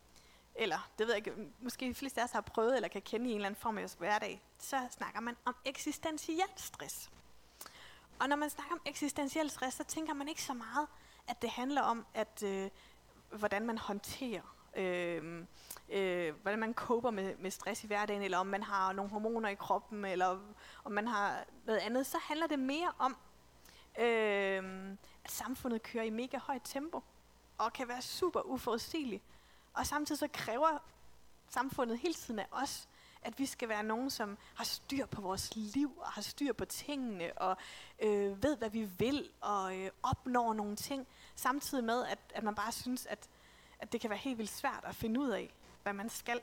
Eller, 0.55 0.91
det 0.99 1.07
ved 1.07 1.15
jeg 1.15 1.27
ikke, 1.27 1.53
måske 1.61 1.89
de 1.89 1.95
fleste 1.95 2.21
af 2.21 2.25
os 2.25 2.31
har 2.31 2.41
prøvet, 2.41 2.77
eller 2.77 2.89
kan 2.89 3.03
kende 3.03 3.27
i 3.29 3.31
en 3.31 3.37
eller 3.37 3.47
anden 3.47 3.61
form 3.61 3.79
af 3.79 3.95
hverdag. 3.99 4.43
Så 4.59 4.89
snakker 4.91 5.21
man 5.21 5.37
om 5.45 5.55
eksistentiel 5.65 6.49
stress. 6.57 7.11
Og 8.23 8.29
når 8.29 8.37
man 8.37 8.51
snakker 8.51 8.75
om 8.75 8.81
eksistentiel 8.87 9.51
stress, 9.51 9.77
så 9.77 9.85
tænker 9.85 10.15
man 10.15 10.29
ikke 10.29 10.43
så 10.43 10.55
meget, 10.55 10.89
at 11.29 11.43
det 11.43 11.51
handler 11.51 11.83
om, 11.83 12.07
at 12.15 12.43
øh, 12.43 12.71
hvordan 13.39 13.67
man 13.67 13.79
håndterer, 13.79 14.57
øh, 14.77 15.45
øh, 15.89 16.35
hvordan 16.43 16.59
man 16.59 16.75
koper 16.75 17.11
med, 17.11 17.37
med 17.37 17.51
stress 17.51 17.85
i 17.85 17.87
hverdagen, 17.87 18.23
eller 18.23 18.39
om 18.39 18.47
man 18.47 18.63
har 18.63 18.93
nogle 18.93 19.11
hormoner 19.11 19.49
i 19.49 19.55
kroppen, 19.55 20.05
eller 20.05 20.39
om 20.85 20.93
man 20.93 21.07
har 21.07 21.45
noget 21.65 21.79
andet. 21.79 22.07
Så 22.07 22.19
handler 22.23 22.47
det 22.47 22.59
mere 22.59 22.93
om, 22.99 23.17
øh, 23.99 24.97
at 25.25 25.31
samfundet 25.31 25.83
kører 25.83 26.05
i 26.05 26.11
mega 26.11 26.39
højt 26.39 26.63
tempo, 26.65 27.03
og 27.59 27.73
kan 27.73 27.89
være 27.89 28.03
super 28.03 28.41
uforudsigeligt. 28.41 29.25
Og 29.75 29.87
samtidig 29.87 30.19
så 30.19 30.29
kræver 30.33 30.79
samfundet 31.49 31.99
hele 31.99 32.15
tiden 32.15 32.41
af 32.41 32.47
os, 32.51 32.89
at 33.23 33.39
vi 33.39 33.47
skal 33.47 33.69
være 33.69 33.83
nogen, 33.83 34.11
som 34.11 34.39
har 34.55 34.65
styr 34.65 35.07
på 35.07 35.21
vores 35.21 35.57
liv, 35.57 35.93
og 35.99 36.07
har 36.07 36.23
styr 36.23 36.53
på 36.53 36.65
tingene, 36.65 37.33
og 37.37 37.57
øh, 38.03 38.43
ved, 38.43 38.57
hvad 38.57 38.71
vi 38.71 38.83
vil, 38.83 39.31
og 39.41 39.79
øh, 39.79 39.91
opnår 40.03 40.55
nogle 40.55 40.77
ting, 40.77 41.07
samtidig 41.35 41.85
med, 41.85 42.05
at, 42.05 42.19
at 42.35 42.43
man 42.43 42.55
bare 42.55 42.73
synes, 42.73 43.07
at, 43.07 43.29
at 43.79 43.93
det 43.93 44.01
kan 44.01 44.11
være 44.11 44.19
helt 44.19 44.39
vildt 44.39 44.51
svært 44.51 44.85
at 44.85 44.95
finde 44.95 45.21
ud 45.21 45.29
af, 45.29 45.55
hvad 45.83 45.93
man 45.93 46.11
skal. 46.11 46.41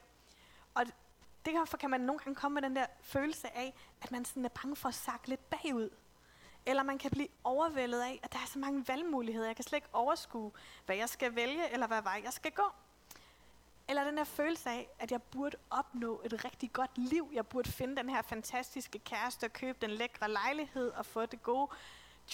Og 0.73 0.85
derfor 1.45 1.77
kan 1.77 1.89
man 1.89 2.01
nogle 2.01 2.19
gange 2.19 2.35
komme 2.35 2.55
med 2.55 2.61
den 2.61 2.75
der 2.75 2.85
følelse 3.01 3.57
af, 3.57 3.73
at 4.01 4.11
man 4.11 4.25
sådan 4.25 4.45
er 4.45 4.49
bange 4.49 4.75
for 4.75 4.89
at 4.89 4.95
sakke 4.95 5.27
lidt 5.27 5.49
bagud. 5.49 5.89
Eller 6.65 6.83
man 6.83 6.97
kan 6.97 7.11
blive 7.11 7.27
overvældet 7.43 8.01
af, 8.01 8.19
at 8.23 8.33
der 8.33 8.39
er 8.39 8.45
så 8.45 8.59
mange 8.59 8.87
valgmuligheder. 8.87 9.47
Jeg 9.47 9.55
kan 9.55 9.65
slet 9.65 9.77
ikke 9.77 9.87
overskue, 9.93 10.51
hvad 10.85 10.95
jeg 10.95 11.09
skal 11.09 11.35
vælge, 11.35 11.73
eller 11.73 11.87
hvad 11.87 12.01
vej 12.01 12.21
jeg 12.23 12.33
skal 12.33 12.51
gå. 12.51 12.71
Eller 13.89 14.03
den 14.03 14.17
her 14.17 14.25
følelse 14.25 14.69
af, 14.69 14.89
at 14.99 15.11
jeg 15.11 15.21
burde 15.21 15.57
opnå 15.69 16.21
et 16.25 16.45
rigtig 16.45 16.73
godt 16.73 16.97
liv. 16.97 17.29
Jeg 17.33 17.47
burde 17.47 17.71
finde 17.71 17.95
den 17.95 18.09
her 18.09 18.21
fantastiske 18.21 18.99
kæreste 18.99 19.45
og 19.45 19.53
købe 19.53 19.77
den 19.81 19.89
lækre 19.89 20.31
lejlighed 20.31 20.89
og 20.89 21.05
få 21.05 21.25
det 21.25 21.43
gode 21.43 21.71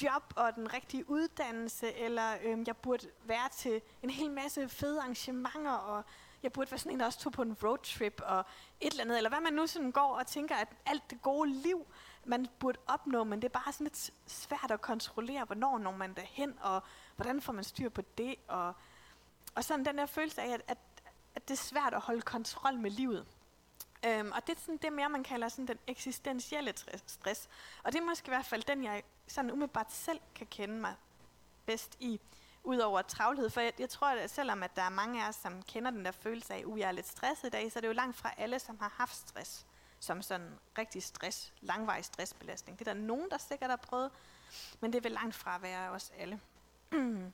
job 0.02 0.34
og 0.36 0.56
den 0.56 0.74
rigtige 0.74 1.10
uddannelse. 1.10 1.94
Eller 1.94 2.38
øhm, 2.44 2.63
jeg 2.68 2.78
burde 2.78 3.07
være 3.24 3.50
til 3.57 3.81
en 4.04 4.10
hel 4.10 4.31
masse 4.31 4.69
fede 4.69 5.00
arrangementer 5.02 5.72
og 5.72 6.04
jeg 6.44 6.54
burde 6.54 6.72
være 6.72 6.78
sådan 6.78 6.92
en, 6.92 7.00
der 7.00 7.06
også 7.06 7.19
tog 7.19 7.31
på 7.31 7.42
en 7.42 7.58
roadtrip 7.63 8.22
og 8.25 8.46
et 8.81 8.92
eller 8.92 9.04
andet. 9.04 9.18
Eller 9.18 9.30
hvad 9.30 9.42
man 9.42 9.54
nu 9.54 9.68
sådan 9.68 9.92
går 9.92 10.16
og 10.16 10.28
tænker, 10.28 10.56
at 10.56 10.68
alt 10.86 11.10
det 11.10 11.22
gode 11.22 11.50
liv, 11.50 11.86
man 12.25 12.48
burde 12.60 12.80
opnå, 12.88 13.24
men 13.24 13.42
det 13.42 13.48
er 13.48 13.60
bare 13.60 13.74
sådan 13.74 13.86
lidt 13.86 14.12
svært 14.28 14.72
at 14.72 14.81
kontrollere, 14.81 15.46
hvornår 15.46 15.78
når 15.78 15.92
man 15.92 16.13
derhen, 16.13 16.54
og 16.62 16.84
hvordan 17.16 17.42
får 17.42 17.54
man 17.54 17.63
styr 17.63 17.90
på 17.90 18.01
det. 18.01 18.36
Og, 18.48 18.74
og 19.56 19.63
sådan 19.63 19.86
den 19.86 19.98
der 19.98 20.06
følelse 20.06 20.42
af, 20.42 20.54
at, 20.54 20.62
at 20.68 20.78
at 21.36 21.48
det 21.48 21.54
er 21.54 21.64
svært 21.64 21.94
at 21.94 22.02
holde 22.02 22.22
kontrol 22.22 22.78
med 22.78 22.92
livet. 22.92 23.26
Øhm, 24.06 24.32
og 24.32 24.48
det 24.48 24.56
er 24.56 24.62
sådan 24.62 24.78
det 24.78 24.94
mere, 24.94 25.10
man 25.10 25.24
kalder 25.24 25.50
sådan 25.50 25.68
den 25.68 25.80
eksistentielle 25.88 26.74
stress. 27.08 27.50
Og 27.84 27.94
det 27.94 28.00
er 28.00 28.06
måske 28.06 28.28
i 28.28 28.30
hvert 28.30 28.46
fald 28.46 28.64
den, 28.64 28.84
jeg 28.84 29.04
sådan 29.28 29.52
umiddelbart 29.52 29.94
selv 29.94 30.20
kan 30.36 30.48
kende 30.48 30.76
mig 30.76 30.96
bedst 31.66 31.98
i, 32.00 32.20
udover 32.64 33.02
travlhed. 33.02 33.50
For 33.50 33.62
jeg, 33.62 33.74
jeg 33.80 33.90
tror, 33.90 34.08
at 34.08 34.30
selvom 34.30 34.64
at 34.64 34.76
der 34.76 34.82
er 34.82 34.90
mange 34.90 35.24
af 35.24 35.30
os, 35.30 35.36
som 35.36 35.62
kender 35.62 35.92
den 35.92 36.06
der 36.06 36.12
følelse 36.12 36.54
af, 36.54 36.58
at 36.58 36.66
uh, 36.66 36.80
jeg 36.80 36.88
er 36.88 36.92
lidt 36.92 37.08
stresset 37.08 37.48
i 37.48 37.50
dag, 37.50 37.72
så 37.72 37.80
er 37.80 37.82
det 37.82 37.88
jo 37.88 37.94
langt 37.94 38.18
fra 38.18 38.32
alle, 38.38 38.60
som 38.60 38.78
har 38.80 38.94
haft 38.98 39.16
stress 39.16 39.66
som 40.06 40.22
sådan 40.22 40.60
rigtig 40.78 41.04
stress, 41.04 41.54
langvarig 41.62 42.06
stressbelastning. 42.06 42.80
Det 42.80 42.88
er 42.88 42.94
der 42.94 43.02
nogen, 43.02 43.30
der 43.30 43.38
sikkert 43.38 43.70
har 43.70 43.78
prøvet, 43.78 44.12
men 44.80 44.94
det 44.94 45.04
vil 45.04 45.12
langt 45.12 45.36
fra 45.36 45.58
være 45.58 45.90
os 45.90 46.12
alle. 46.18 46.40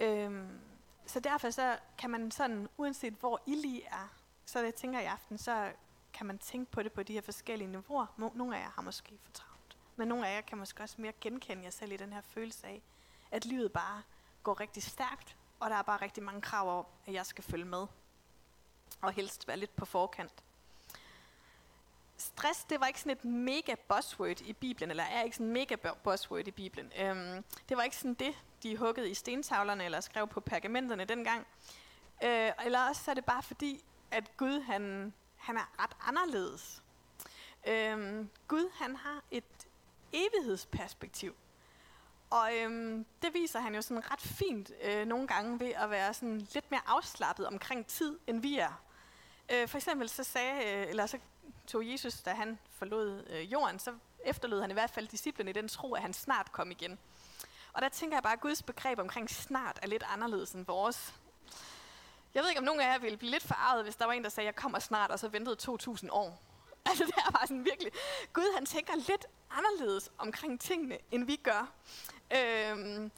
øhm, 0.00 0.60
så 1.06 1.20
derfor 1.20 1.50
så 1.50 1.78
kan 1.98 2.10
man 2.10 2.30
sådan, 2.30 2.68
uanset 2.76 3.12
hvor 3.12 3.42
I 3.46 3.54
lige 3.54 3.84
er, 3.84 4.08
så 4.44 4.58
jeg 4.60 4.74
tænker 4.74 5.00
i 5.00 5.04
aften, 5.04 5.38
så 5.38 5.72
kan 6.12 6.26
man 6.26 6.38
tænke 6.38 6.70
på 6.70 6.82
det 6.82 6.92
på 6.92 7.02
de 7.02 7.12
her 7.12 7.20
forskellige 7.20 7.68
niveauer. 7.68 8.06
Nogle 8.34 8.56
af 8.56 8.60
jer 8.60 8.70
har 8.70 8.82
måske 8.82 9.18
for 9.22 9.32
travlt, 9.32 9.76
men 9.96 10.08
nogle 10.08 10.28
af 10.28 10.34
jer 10.34 10.40
kan 10.40 10.58
måske 10.58 10.82
også 10.82 10.94
mere 10.98 11.12
genkende 11.20 11.64
jer 11.64 11.70
selv 11.70 11.92
i 11.92 11.96
den 11.96 12.12
her 12.12 12.20
følelse 12.20 12.66
af, 12.66 12.82
at 13.30 13.44
livet 13.44 13.72
bare 13.72 14.02
går 14.42 14.60
rigtig 14.60 14.82
stærkt, 14.82 15.36
og 15.60 15.70
der 15.70 15.76
er 15.76 15.82
bare 15.82 16.02
rigtig 16.02 16.22
mange 16.22 16.40
krav 16.40 16.78
om, 16.78 16.86
at 17.06 17.12
jeg 17.12 17.26
skal 17.26 17.44
følge 17.44 17.64
med. 17.64 17.86
Og 19.00 19.12
helst 19.12 19.48
være 19.48 19.56
lidt 19.56 19.76
på 19.76 19.84
forkant. 19.84 20.32
Stress, 22.16 22.64
det 22.64 22.80
var 22.80 22.86
ikke 22.86 23.00
sådan 23.00 23.16
et 23.16 23.24
mega 23.24 23.74
buzzword 23.88 24.40
i 24.40 24.52
Bibelen, 24.52 24.90
eller 24.90 25.04
er 25.04 25.22
ikke 25.22 25.36
sådan 25.36 25.46
en 25.46 25.52
mega 25.52 25.76
buzzword 26.04 26.48
i 26.48 26.50
Bibelen. 26.50 26.92
Øhm, 26.98 27.44
det 27.68 27.76
var 27.76 27.82
ikke 27.82 27.96
sådan 27.96 28.14
det, 28.14 28.34
de 28.62 28.76
huggede 28.76 29.10
i 29.10 29.14
stentavlerne 29.14 29.84
eller 29.84 30.00
skrev 30.00 30.28
på 30.28 30.40
pergamenterne 30.40 31.04
dengang. 31.04 31.46
Øh, 32.24 32.50
eller 32.64 32.88
også 32.88 33.04
så 33.04 33.10
er 33.10 33.14
det 33.14 33.24
bare 33.24 33.42
fordi, 33.42 33.84
at 34.10 34.36
Gud 34.36 34.60
han, 34.60 35.12
han 35.36 35.56
er 35.56 35.82
ret 35.82 35.96
anderledes. 36.00 36.82
Øh, 37.66 38.26
Gud 38.48 38.70
han 38.74 38.96
har 38.96 39.22
et 39.30 39.44
evighedsperspektiv. 40.12 41.34
Og 42.30 42.50
øhm, 42.56 43.06
det 43.22 43.34
viser 43.34 43.60
han 43.60 43.74
jo 43.74 43.82
sådan 43.82 44.10
ret 44.10 44.20
fint 44.20 44.72
øh, 44.82 45.06
nogle 45.06 45.26
gange 45.26 45.60
ved 45.60 45.72
at 45.76 45.90
være 45.90 46.14
sådan 46.14 46.38
lidt 46.54 46.70
mere 46.70 46.80
afslappet 46.86 47.46
omkring 47.46 47.86
tid, 47.86 48.18
end 48.26 48.42
vi 48.42 48.58
er. 48.58 48.82
Øh, 49.52 49.68
for 49.68 49.78
eksempel 49.78 50.08
så 50.08 50.24
sagde, 50.24 50.54
øh, 50.54 50.88
eller 50.88 51.06
så 51.06 51.18
tog 51.66 51.90
Jesus, 51.90 52.20
da 52.20 52.30
han 52.30 52.58
forlod 52.70 53.24
øh, 53.30 53.52
jorden, 53.52 53.78
så 53.78 53.94
efterlod 54.24 54.60
han 54.60 54.70
i 54.70 54.72
hvert 54.72 54.90
fald 54.90 55.08
disciplene 55.08 55.50
i 55.50 55.52
den 55.52 55.68
tro, 55.68 55.94
at 55.94 56.02
han 56.02 56.12
snart 56.12 56.52
kom 56.52 56.70
igen. 56.70 56.98
Og 57.72 57.82
der 57.82 57.88
tænker 57.88 58.16
jeg 58.16 58.22
bare, 58.22 58.32
at 58.32 58.40
Guds 58.40 58.62
begreb 58.62 58.98
omkring 58.98 59.30
snart 59.30 59.78
er 59.82 59.86
lidt 59.86 60.02
anderledes 60.08 60.52
end 60.52 60.66
vores. 60.66 61.14
Jeg 62.34 62.42
ved 62.42 62.48
ikke, 62.48 62.58
om 62.58 62.64
nogen 62.64 62.80
af 62.80 62.92
jer 62.92 62.98
ville 62.98 63.16
blive 63.16 63.30
lidt 63.30 63.42
forarvet, 63.42 63.84
hvis 63.84 63.96
der 63.96 64.04
var 64.06 64.12
en, 64.12 64.24
der 64.24 64.28
sagde, 64.28 64.46
jeg 64.46 64.56
kommer 64.56 64.78
snart, 64.78 65.10
og 65.10 65.18
så 65.18 65.28
ventede 65.28 65.56
2.000 65.62 66.08
år. 66.10 66.42
Altså 66.86 67.04
det 67.04 67.14
er 67.26 67.30
bare 67.30 67.46
sådan 67.46 67.64
virkelig, 67.64 67.92
Gud 68.32 68.54
han 68.54 68.66
tænker 68.66 68.94
lidt 68.96 69.26
anderledes 69.50 70.10
omkring 70.18 70.60
tingene, 70.60 70.98
end 71.10 71.24
vi 71.24 71.36
gør. 71.36 71.72
Øhm, 72.36 73.10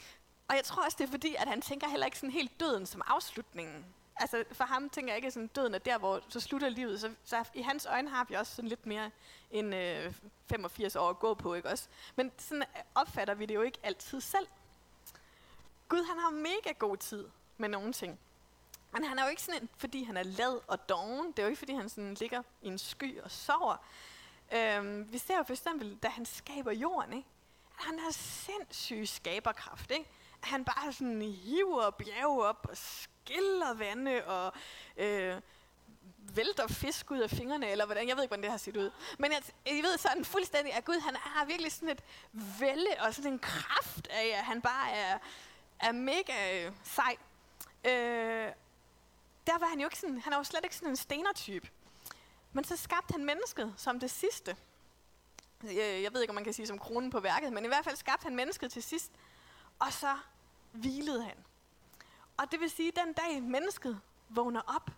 og 0.48 0.56
jeg 0.56 0.64
tror 0.64 0.84
også, 0.84 0.96
det 1.00 1.06
er 1.06 1.10
fordi, 1.10 1.34
at 1.34 1.48
han 1.48 1.60
tænker 1.60 1.88
heller 1.88 2.06
ikke 2.06 2.18
sådan 2.18 2.30
helt 2.30 2.60
døden 2.60 2.86
som 2.86 3.02
afslutningen. 3.06 3.86
Altså 4.16 4.44
for 4.52 4.64
ham 4.64 4.90
tænker 4.90 5.12
jeg 5.12 5.16
ikke 5.16 5.30
sådan, 5.30 5.46
døden 5.46 5.74
er 5.74 5.78
der, 5.78 5.98
hvor 5.98 6.22
så 6.28 6.40
slutter 6.40 6.68
livet. 6.68 7.00
Så, 7.00 7.14
så 7.24 7.44
i 7.54 7.62
hans 7.62 7.86
øjne 7.86 8.10
har 8.10 8.24
vi 8.24 8.34
også 8.34 8.54
sådan 8.54 8.68
lidt 8.68 8.86
mere 8.86 9.10
end 9.50 9.74
øh, 9.74 10.14
85 10.50 10.96
år 10.96 11.10
at 11.10 11.18
gå 11.18 11.34
på, 11.34 11.54
ikke 11.54 11.68
også? 11.68 11.88
Men 12.16 12.32
sådan 12.38 12.64
opfatter 12.94 13.34
vi 13.34 13.46
det 13.46 13.54
jo 13.54 13.62
ikke 13.62 13.78
altid 13.82 14.20
selv. 14.20 14.46
Gud 15.88 16.04
han 16.04 16.18
har 16.18 16.30
mega 16.30 16.72
god 16.78 16.96
tid 16.96 17.28
med 17.58 17.68
nogle 17.68 17.92
ting. 17.92 18.18
Men 18.92 19.04
han 19.04 19.18
er 19.18 19.24
jo 19.24 19.30
ikke 19.30 19.42
sådan 19.42 19.62
en, 19.62 19.68
fordi 19.76 20.04
han 20.04 20.16
er 20.16 20.22
lad 20.22 20.60
og 20.66 20.88
doven. 20.88 21.26
Det 21.26 21.38
er 21.38 21.42
jo 21.42 21.48
ikke, 21.48 21.58
fordi 21.58 21.74
han 21.74 21.88
sådan 21.88 22.14
ligger 22.14 22.42
i 22.62 22.68
en 22.68 22.78
sky 22.78 23.20
og 23.20 23.30
sover. 23.30 23.76
Øhm, 24.52 25.12
vi 25.12 25.18
ser 25.18 25.36
jo 25.36 25.42
for 25.42 25.52
eksempel, 25.52 25.96
da 25.96 26.08
han 26.08 26.26
skaber 26.26 26.72
jorden, 26.72 27.12
ikke? 27.12 27.28
han 27.74 27.98
har 27.98 28.10
sindssyg 28.10 29.08
skaberkraft. 29.08 29.90
Ikke? 29.90 30.10
Han 30.40 30.64
bare 30.64 30.92
sådan 30.92 31.22
hiver 31.22 31.90
bjerge 31.90 32.44
op 32.44 32.66
og 32.70 32.76
skiller 33.24 33.74
vande 33.74 34.24
og 34.24 34.52
øh, 34.96 35.40
vælter 36.18 36.66
fisk 36.66 37.10
ud 37.10 37.18
af 37.18 37.30
fingrene, 37.30 37.70
eller 37.70 37.86
hvordan, 37.86 38.08
jeg 38.08 38.16
ved 38.16 38.22
ikke, 38.22 38.30
hvordan 38.30 38.42
det 38.42 38.50
har 38.50 38.58
set 38.58 38.76
ud. 38.76 38.90
Men 39.18 39.32
jeg, 39.32 39.42
jeg 39.66 39.82
ved 39.82 39.98
sådan 39.98 40.24
fuldstændig, 40.24 40.74
at 40.74 40.84
Gud 40.84 41.00
han 41.00 41.16
har 41.16 41.44
virkelig 41.44 41.72
sådan 41.72 41.88
et 41.88 42.02
vælde 42.60 42.90
og 43.00 43.14
sådan 43.14 43.32
en 43.32 43.38
kraft 43.38 44.06
af, 44.10 44.34
at 44.38 44.44
han 44.44 44.62
bare 44.62 44.90
er, 44.90 45.18
er 45.80 45.92
mega 45.92 46.66
øh, 46.66 46.72
sej. 46.84 47.16
Øh, 47.84 48.52
der 49.46 49.58
var 49.58 49.66
han 49.66 49.80
jo 49.80 49.86
ikke 49.86 49.98
sådan, 49.98 50.20
han 50.20 50.32
er 50.32 50.36
jo 50.36 50.44
slet 50.44 50.64
ikke 50.64 50.76
sådan 50.76 50.88
en 50.88 50.96
stenertype. 50.96 51.68
Men 52.52 52.64
så 52.64 52.76
skabte 52.76 53.12
han 53.12 53.24
mennesket 53.24 53.74
som 53.76 54.00
det 54.00 54.10
sidste. 54.10 54.56
Øh, 55.64 55.76
jeg 55.76 56.12
ved 56.12 56.20
ikke, 56.20 56.30
om 56.30 56.34
man 56.34 56.44
kan 56.44 56.52
sige 56.52 56.66
som 56.66 56.78
kronen 56.78 57.10
på 57.10 57.20
værket, 57.20 57.52
men 57.52 57.64
i 57.64 57.68
hvert 57.68 57.84
fald 57.84 57.96
skabte 57.96 58.24
han 58.24 58.36
mennesket 58.36 58.72
til 58.72 58.82
sidst. 58.82 59.12
Og 59.78 59.92
så 59.92 60.16
hvilede 60.72 61.22
han. 61.22 61.36
Og 62.36 62.50
det 62.52 62.60
vil 62.60 62.70
sige, 62.70 62.88
at 62.88 62.96
den 63.06 63.12
dag 63.12 63.42
mennesket 63.42 64.00
vågner 64.28 64.60
op, 64.60 64.90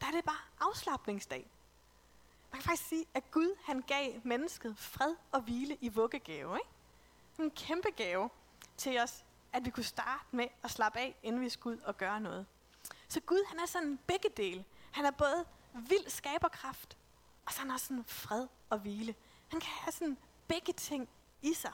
der 0.00 0.06
er 0.06 0.10
det 0.10 0.24
bare 0.24 0.40
afslappningsdag. 0.60 1.50
Man 2.52 2.60
kan 2.60 2.68
faktisk 2.68 2.88
sige, 2.88 3.06
at 3.14 3.30
Gud 3.30 3.56
han 3.64 3.82
gav 3.82 4.20
mennesket 4.24 4.78
fred 4.78 5.14
og 5.32 5.40
hvile 5.40 5.78
i 5.80 5.88
vuggegave. 5.88 6.56
Ikke? 6.56 6.68
En 7.38 7.50
kæmpe 7.50 7.88
gave 7.96 8.30
til 8.76 9.00
os, 9.00 9.24
at 9.52 9.64
vi 9.64 9.70
kunne 9.70 9.84
starte 9.84 10.24
med 10.30 10.48
at 10.62 10.70
slappe 10.70 10.98
af, 10.98 11.16
inden 11.22 11.40
vi 11.40 11.48
skulle 11.48 11.76
ud 11.76 11.82
og 11.82 11.96
gøre 11.96 12.20
noget. 12.20 12.46
Så 13.08 13.20
Gud, 13.20 13.44
han 13.48 13.58
er 13.60 13.66
sådan 13.66 13.98
begge 14.06 14.28
dele. 14.36 14.64
Han 14.90 15.04
er 15.04 15.10
både 15.10 15.44
vild 15.74 16.10
skaberkraft, 16.10 16.96
og 17.46 17.52
så 17.52 17.58
er 17.58 17.62
han 17.62 17.70
også 17.70 17.86
sådan 17.86 18.04
fred 18.04 18.46
og 18.70 18.78
hvile. 18.78 19.14
Han 19.48 19.60
kan 19.60 19.70
have 19.70 19.92
sådan 19.92 20.18
begge 20.48 20.72
ting 20.72 21.08
i 21.42 21.54
sig. 21.54 21.72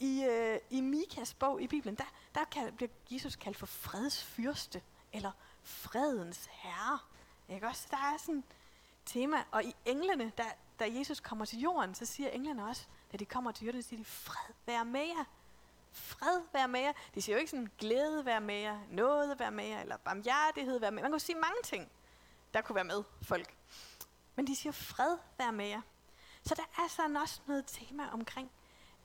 I, 0.00 0.24
øh, 0.24 0.58
i 0.70 0.80
Mikas 0.80 1.34
bog 1.34 1.62
i 1.62 1.66
Bibelen, 1.66 1.94
der, 1.94 2.04
der 2.36 2.44
kan, 2.44 2.72
bliver 2.72 2.90
Jesus 3.10 3.36
kaldt 3.36 3.56
for 3.56 3.66
fredsfyrste, 3.66 4.82
eller 5.12 5.32
fredens 5.62 6.48
herre. 6.50 6.98
Ikke 7.48 7.66
også? 7.66 7.86
Der 7.90 7.96
er 7.96 8.16
sådan 8.18 8.38
et 8.38 8.44
tema, 9.06 9.36
og 9.50 9.64
i 9.64 9.74
englene, 9.84 10.32
der, 10.38 10.44
da 10.78 10.84
Jesus 10.98 11.20
kommer 11.20 11.44
til 11.44 11.60
jorden, 11.60 11.94
så 11.94 12.06
siger 12.06 12.28
englene 12.28 12.68
også, 12.68 12.86
da 13.12 13.16
de 13.16 13.24
kommer 13.24 13.52
til 13.52 13.66
jorden, 13.66 13.82
så 13.82 13.88
siger 13.88 14.00
de, 14.00 14.04
fred 14.04 14.54
være 14.66 14.84
med 14.84 15.06
jer. 15.06 15.24
Fred 15.92 16.40
være 16.52 16.68
med 16.68 16.80
jer. 16.80 16.92
De 17.14 17.22
siger 17.22 17.36
jo 17.36 17.40
ikke 17.40 17.50
sådan, 17.50 17.70
glæde 17.78 18.24
være 18.24 18.40
med 18.40 18.54
jer, 18.54 18.80
noget 18.90 19.38
være 19.38 19.50
med 19.50 19.64
jer, 19.64 19.80
eller 19.80 19.96
barmhjertighed 19.96 20.78
være 20.78 20.90
med. 20.90 21.02
Man 21.02 21.10
kan 21.10 21.20
sige 21.20 21.36
mange 21.36 21.62
ting, 21.64 21.90
der 22.54 22.60
kunne 22.60 22.76
være 22.76 22.84
med 22.84 23.02
folk. 23.22 23.56
Men 24.34 24.46
de 24.46 24.56
siger, 24.56 24.72
fred 24.72 25.18
være 25.38 25.52
med 25.52 25.66
jer. 25.66 25.80
Så 26.42 26.54
der 26.54 26.82
er 26.82 26.88
sådan 26.88 27.16
også 27.16 27.40
noget 27.46 27.64
tema 27.66 28.10
omkring, 28.12 28.50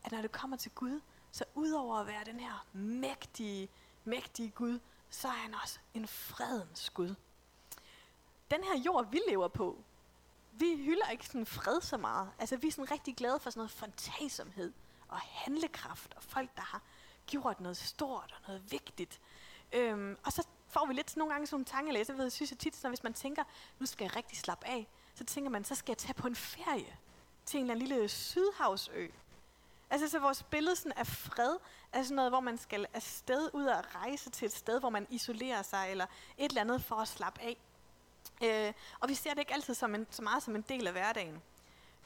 at 0.04 0.12
når 0.12 0.22
det 0.22 0.32
kommer 0.32 0.58
til 0.58 0.72
Gud, 0.72 1.02
så 1.32 1.44
udover 1.56 1.98
at 1.98 2.08
være 2.08 2.24
den 2.26 2.40
her 2.40 2.66
mægtige, 2.74 3.70
mægtige 4.06 4.50
Gud, 4.50 4.80
så 5.10 5.28
er 5.28 5.32
han 5.32 5.56
også 5.64 5.80
en 5.94 6.08
fredens 6.08 6.90
Gud. 6.90 7.16
Den 8.52 8.64
her 8.64 8.78
jord, 8.86 9.12
vi 9.12 9.20
lever 9.30 9.48
på, 9.48 9.84
vi 10.52 10.76
hylder 10.76 11.10
ikke 11.10 11.28
sådan 11.28 11.46
fred 11.46 11.82
så 11.82 11.98
meget. 11.98 12.32
Altså, 12.40 12.58
vi 12.58 12.68
er 12.68 12.72
sådan 12.72 12.92
rigtig 12.92 13.16
glade 13.16 13.40
for 13.40 13.50
sådan 13.50 13.60
noget 13.60 13.72
fantasomhed 13.72 14.74
og 15.08 15.18
handlekraft, 15.18 16.14
og 16.14 16.24
folk, 16.24 16.56
der 16.56 16.62
har 16.62 16.82
gjort 17.28 17.62
noget 17.62 17.78
stort 17.78 18.36
og 18.36 18.42
noget 18.48 18.72
vigtigt. 18.72 19.22
Øhm, 19.74 20.18
og 20.26 20.32
så 20.32 20.48
får 20.68 20.86
vi 20.86 20.94
lidt 20.94 21.18
nogle 21.18 21.34
gange 21.34 21.48
sådan 21.48 21.56
nogle 21.56 21.66
tankelæser. 21.66 22.14
Ved, 22.14 22.24
jeg 22.24 22.32
synes 22.32 22.52
jeg 22.52 22.60
tit, 22.60 22.84
når 22.84 22.90
hvis 22.90 23.04
man 23.04 23.14
tænker, 23.14 23.44
nu 23.80 23.86
skal 23.86 24.06
jeg 24.06 24.16
rigtig 24.16 24.38
slappe 24.38 24.68
af, 24.68 24.88
så 25.16 25.24
tænker 25.24 25.50
man, 25.50 25.64
så 25.64 25.76
skal 25.76 25.92
jeg 25.92 25.98
tage 25.98 26.14
på 26.14 26.28
en 26.28 26.36
ferie 26.36 26.98
til 27.46 27.58
en 27.58 27.64
eller 27.64 27.76
anden 27.76 27.88
lille 27.88 28.10
sydhavsø. 28.10 29.08
Altså 29.92 30.10
så 30.10 30.20
vores 30.20 30.44
billede 30.44 30.76
sådan 30.76 30.92
af 30.96 31.08
fred 31.08 31.56
er 31.92 32.04
sådan 32.04 32.16
noget, 32.16 32.32
hvor 32.32 32.40
man 32.40 32.58
skal 32.58 32.86
afsted 32.94 33.50
ud 33.54 33.66
og 33.66 33.84
rejse 33.96 34.30
til 34.30 34.46
et 34.46 34.52
sted, 34.52 34.80
hvor 34.80 34.90
man 34.90 35.08
isolerer 35.10 35.62
sig, 35.62 35.88
eller 35.92 36.06
et 36.38 36.50
eller 36.50 36.62
andet 36.62 36.84
for 36.84 36.96
at 36.96 37.08
slappe 37.08 37.42
af. 37.42 37.58
Øh, 38.44 38.74
og 39.00 39.10
vi 39.10 39.14
ser 39.14 39.30
det 39.30 39.40
ikke 39.40 39.54
altid 39.54 39.74
som 39.74 39.96
en, 39.96 40.08
så 40.10 40.22
meget 40.22 40.44
som 40.44 40.56
en 40.56 40.62
del 40.62 40.88
af 40.88 40.94
hverdagen. 40.94 41.42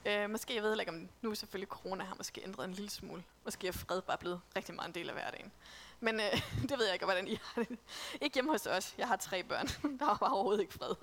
Øh, 0.06 0.30
måske, 0.30 0.56
jeg 0.56 0.64
ved 0.64 0.80
ikke 0.80 0.92
om, 0.92 1.10
nu 1.22 1.30
er 1.30 1.34
selvfølgelig 1.34 1.70
corona 1.70 2.04
har 2.04 2.16
måske 2.16 2.42
ændret 2.44 2.66
en 2.66 2.74
lille 2.74 2.90
smule. 2.90 3.24
Måske 3.44 3.68
er 3.68 3.72
fred 3.72 4.02
bare 4.02 4.18
blevet 4.18 4.42
rigtig 4.56 4.76
meget 4.76 4.88
en 4.88 4.96
del 4.96 5.10
af 5.10 5.16
hverdagen. 5.16 5.52
Men 6.00 6.20
øh, 6.20 6.42
det 6.70 6.78
ved 6.78 6.86
jeg 6.86 6.94
ikke, 6.94 7.06
hvordan 7.06 7.28
I 7.28 7.40
har 7.44 7.64
det. 7.64 7.80
Ikke 8.22 8.34
hjemme 8.34 8.52
hos 8.52 8.66
os. 8.66 8.96
Jeg 8.98 9.08
har 9.08 9.16
tre 9.16 9.44
børn. 9.44 9.68
Der 10.00 10.06
var 10.06 10.18
bare 10.18 10.32
overhovedet 10.32 10.62
ikke 10.62 10.74
fred. 10.74 10.96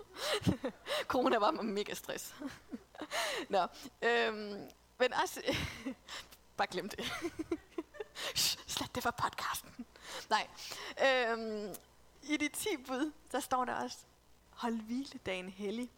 corona 1.13 1.39
var 1.39 1.51
mega 1.51 1.95
stress. 1.95 2.35
Nå, 3.49 3.67
øhm, 4.03 4.69
men 4.99 5.13
også 5.23 5.43
bare 6.63 6.71
glem 6.71 6.89
det. 6.89 7.13
Slet 8.67 8.95
det 8.95 9.03
fra 9.03 9.11
podcasten. 9.11 9.87
Nej. 10.31 10.49
Øhm, 11.05 11.75
I 12.23 12.37
de 12.37 12.49
10 12.49 12.69
bud, 12.87 13.13
der 13.33 13.41
står 13.41 13.65
der 13.65 13.75
også, 13.75 13.99
hold 14.51 14.75
hviledagen 14.75 15.49
hellig. 15.49 15.91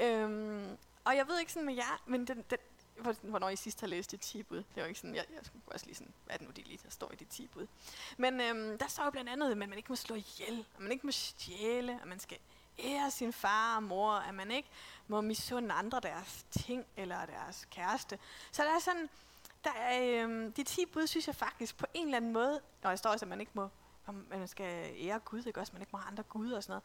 Øhm, 0.00 0.78
og 1.04 1.16
jeg 1.16 1.28
ved 1.28 1.38
ikke 1.38 1.52
sådan 1.52 1.66
med 1.66 1.74
jer, 1.74 2.02
men 2.06 2.26
den, 2.26 2.44
den, 2.50 2.58
hvornår 3.22 3.48
I 3.48 3.56
sidst 3.56 3.80
har 3.80 3.86
læst 3.86 4.10
de 4.10 4.16
10 4.16 4.42
bud. 4.42 4.56
Det 4.56 4.82
var 4.82 4.84
ikke 4.84 5.00
sådan, 5.00 5.14
jeg, 5.14 5.24
jeg 5.34 5.40
skulle 5.42 5.62
også 5.66 5.86
lige 5.86 5.96
sådan, 5.96 6.14
hvad 6.24 6.34
er 6.34 6.38
det 6.38 6.46
nu, 6.46 6.52
de 6.52 6.62
lige 6.62 6.80
der 6.84 6.90
står 6.90 7.12
i 7.12 7.16
de 7.16 7.24
10 7.24 7.46
bud. 7.46 7.66
Men 8.16 8.40
øhm, 8.40 8.78
der 8.78 8.88
står 8.88 9.04
jo 9.04 9.10
blandt 9.10 9.30
andet, 9.30 9.50
at 9.50 9.56
man 9.56 9.72
ikke 9.72 9.88
må 9.88 9.96
slå 9.96 10.16
ihjel, 10.16 10.66
at 10.74 10.80
man 10.80 10.92
ikke 10.92 11.06
må 11.06 11.12
stjæle, 11.12 12.00
at 12.02 12.08
man 12.08 12.20
skal 12.20 12.38
ære 12.78 13.10
sin 13.10 13.32
far 13.32 13.76
og 13.76 13.82
mor, 13.82 14.12
at 14.12 14.34
man 14.34 14.50
ikke 14.50 14.68
må 15.08 15.20
misunde 15.20 15.74
andre 15.74 16.00
deres 16.00 16.46
ting 16.50 16.86
eller 16.96 17.26
deres 17.26 17.68
kæreste. 17.70 18.18
Så 18.52 18.62
der 18.62 18.70
er 18.70 18.78
sådan, 18.78 19.08
der 19.66 19.72
er, 19.72 20.24
øhm, 20.24 20.52
de 20.52 20.62
10 20.62 20.86
bud, 20.86 21.06
synes 21.06 21.26
jeg 21.26 21.34
faktisk 21.34 21.76
på 21.76 21.86
en 21.94 22.06
eller 22.06 22.16
anden 22.16 22.32
måde, 22.32 22.60
og 22.82 22.90
jeg 22.90 22.98
står 22.98 23.10
også, 23.10 23.24
at 23.24 23.28
man 23.28 23.40
ikke 23.40 23.52
må, 23.54 23.68
om 24.06 24.26
man 24.30 24.48
skal 24.48 24.94
ære 24.98 25.18
Gud, 25.18 25.42
ikke 25.46 25.60
også, 25.60 25.72
man 25.72 25.82
ikke 25.82 25.92
må 25.92 25.98
have 25.98 26.10
andre 26.10 26.22
guder 26.22 26.56
og 26.56 26.62
sådan 26.62 26.80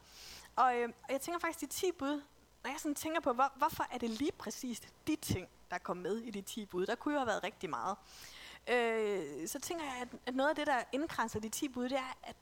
noget. 0.56 0.76
Og, 0.76 0.82
øh, 0.82 0.94
og 1.04 1.12
jeg 1.12 1.20
tænker 1.20 1.38
faktisk, 1.38 1.60
de 1.60 1.66
10 1.66 1.92
bud, 1.98 2.22
når 2.64 2.70
jeg 2.70 2.80
sådan 2.80 2.94
tænker 2.94 3.20
på, 3.20 3.32
hvor, 3.32 3.52
hvorfor 3.56 3.86
er 3.92 3.98
det 3.98 4.10
lige 4.10 4.32
præcis 4.32 4.82
de 5.06 5.16
ting, 5.16 5.48
der 5.70 5.78
kom 5.78 5.96
med 5.96 6.16
i 6.16 6.30
de 6.30 6.42
10 6.42 6.66
bud, 6.66 6.86
der 6.86 6.94
kunne 6.94 7.14
jo 7.14 7.20
have 7.20 7.26
været 7.26 7.44
rigtig 7.44 7.70
meget. 7.70 7.96
Øh, 8.68 9.48
så 9.48 9.60
tænker 9.60 9.84
jeg, 9.84 9.94
at, 10.02 10.08
at 10.26 10.34
noget 10.34 10.50
af 10.50 10.56
det, 10.56 10.66
der 10.66 10.82
indkranser 10.92 11.40
de 11.40 11.48
10 11.48 11.68
bud, 11.68 11.88
det 11.88 11.98
er, 11.98 12.16
at, 12.22 12.36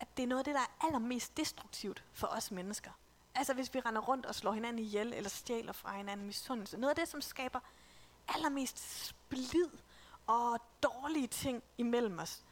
at 0.00 0.08
det 0.16 0.22
er 0.22 0.26
noget 0.26 0.40
af 0.40 0.44
det, 0.44 0.54
der 0.54 0.60
er 0.60 0.86
allermest 0.86 1.36
destruktivt 1.36 2.04
for 2.12 2.26
os 2.26 2.50
mennesker. 2.50 2.90
Altså 3.34 3.54
hvis 3.54 3.74
vi 3.74 3.80
render 3.80 4.00
rundt 4.00 4.26
og 4.26 4.34
slår 4.34 4.52
hinanden 4.52 4.78
ihjel, 4.78 5.12
eller 5.14 5.30
stjæler 5.30 5.72
fra 5.72 5.96
hinanden 5.96 6.26
misundelse. 6.26 6.76
Noget 6.76 6.90
af 6.90 6.96
det, 6.96 7.08
som 7.08 7.20
skaber 7.20 7.60
allermest 8.34 9.06
splid 9.06 9.70
og 10.26 10.60
dårlige 10.82 11.26
ting 11.26 11.62
imellem 11.78 12.18
os. 12.18 12.44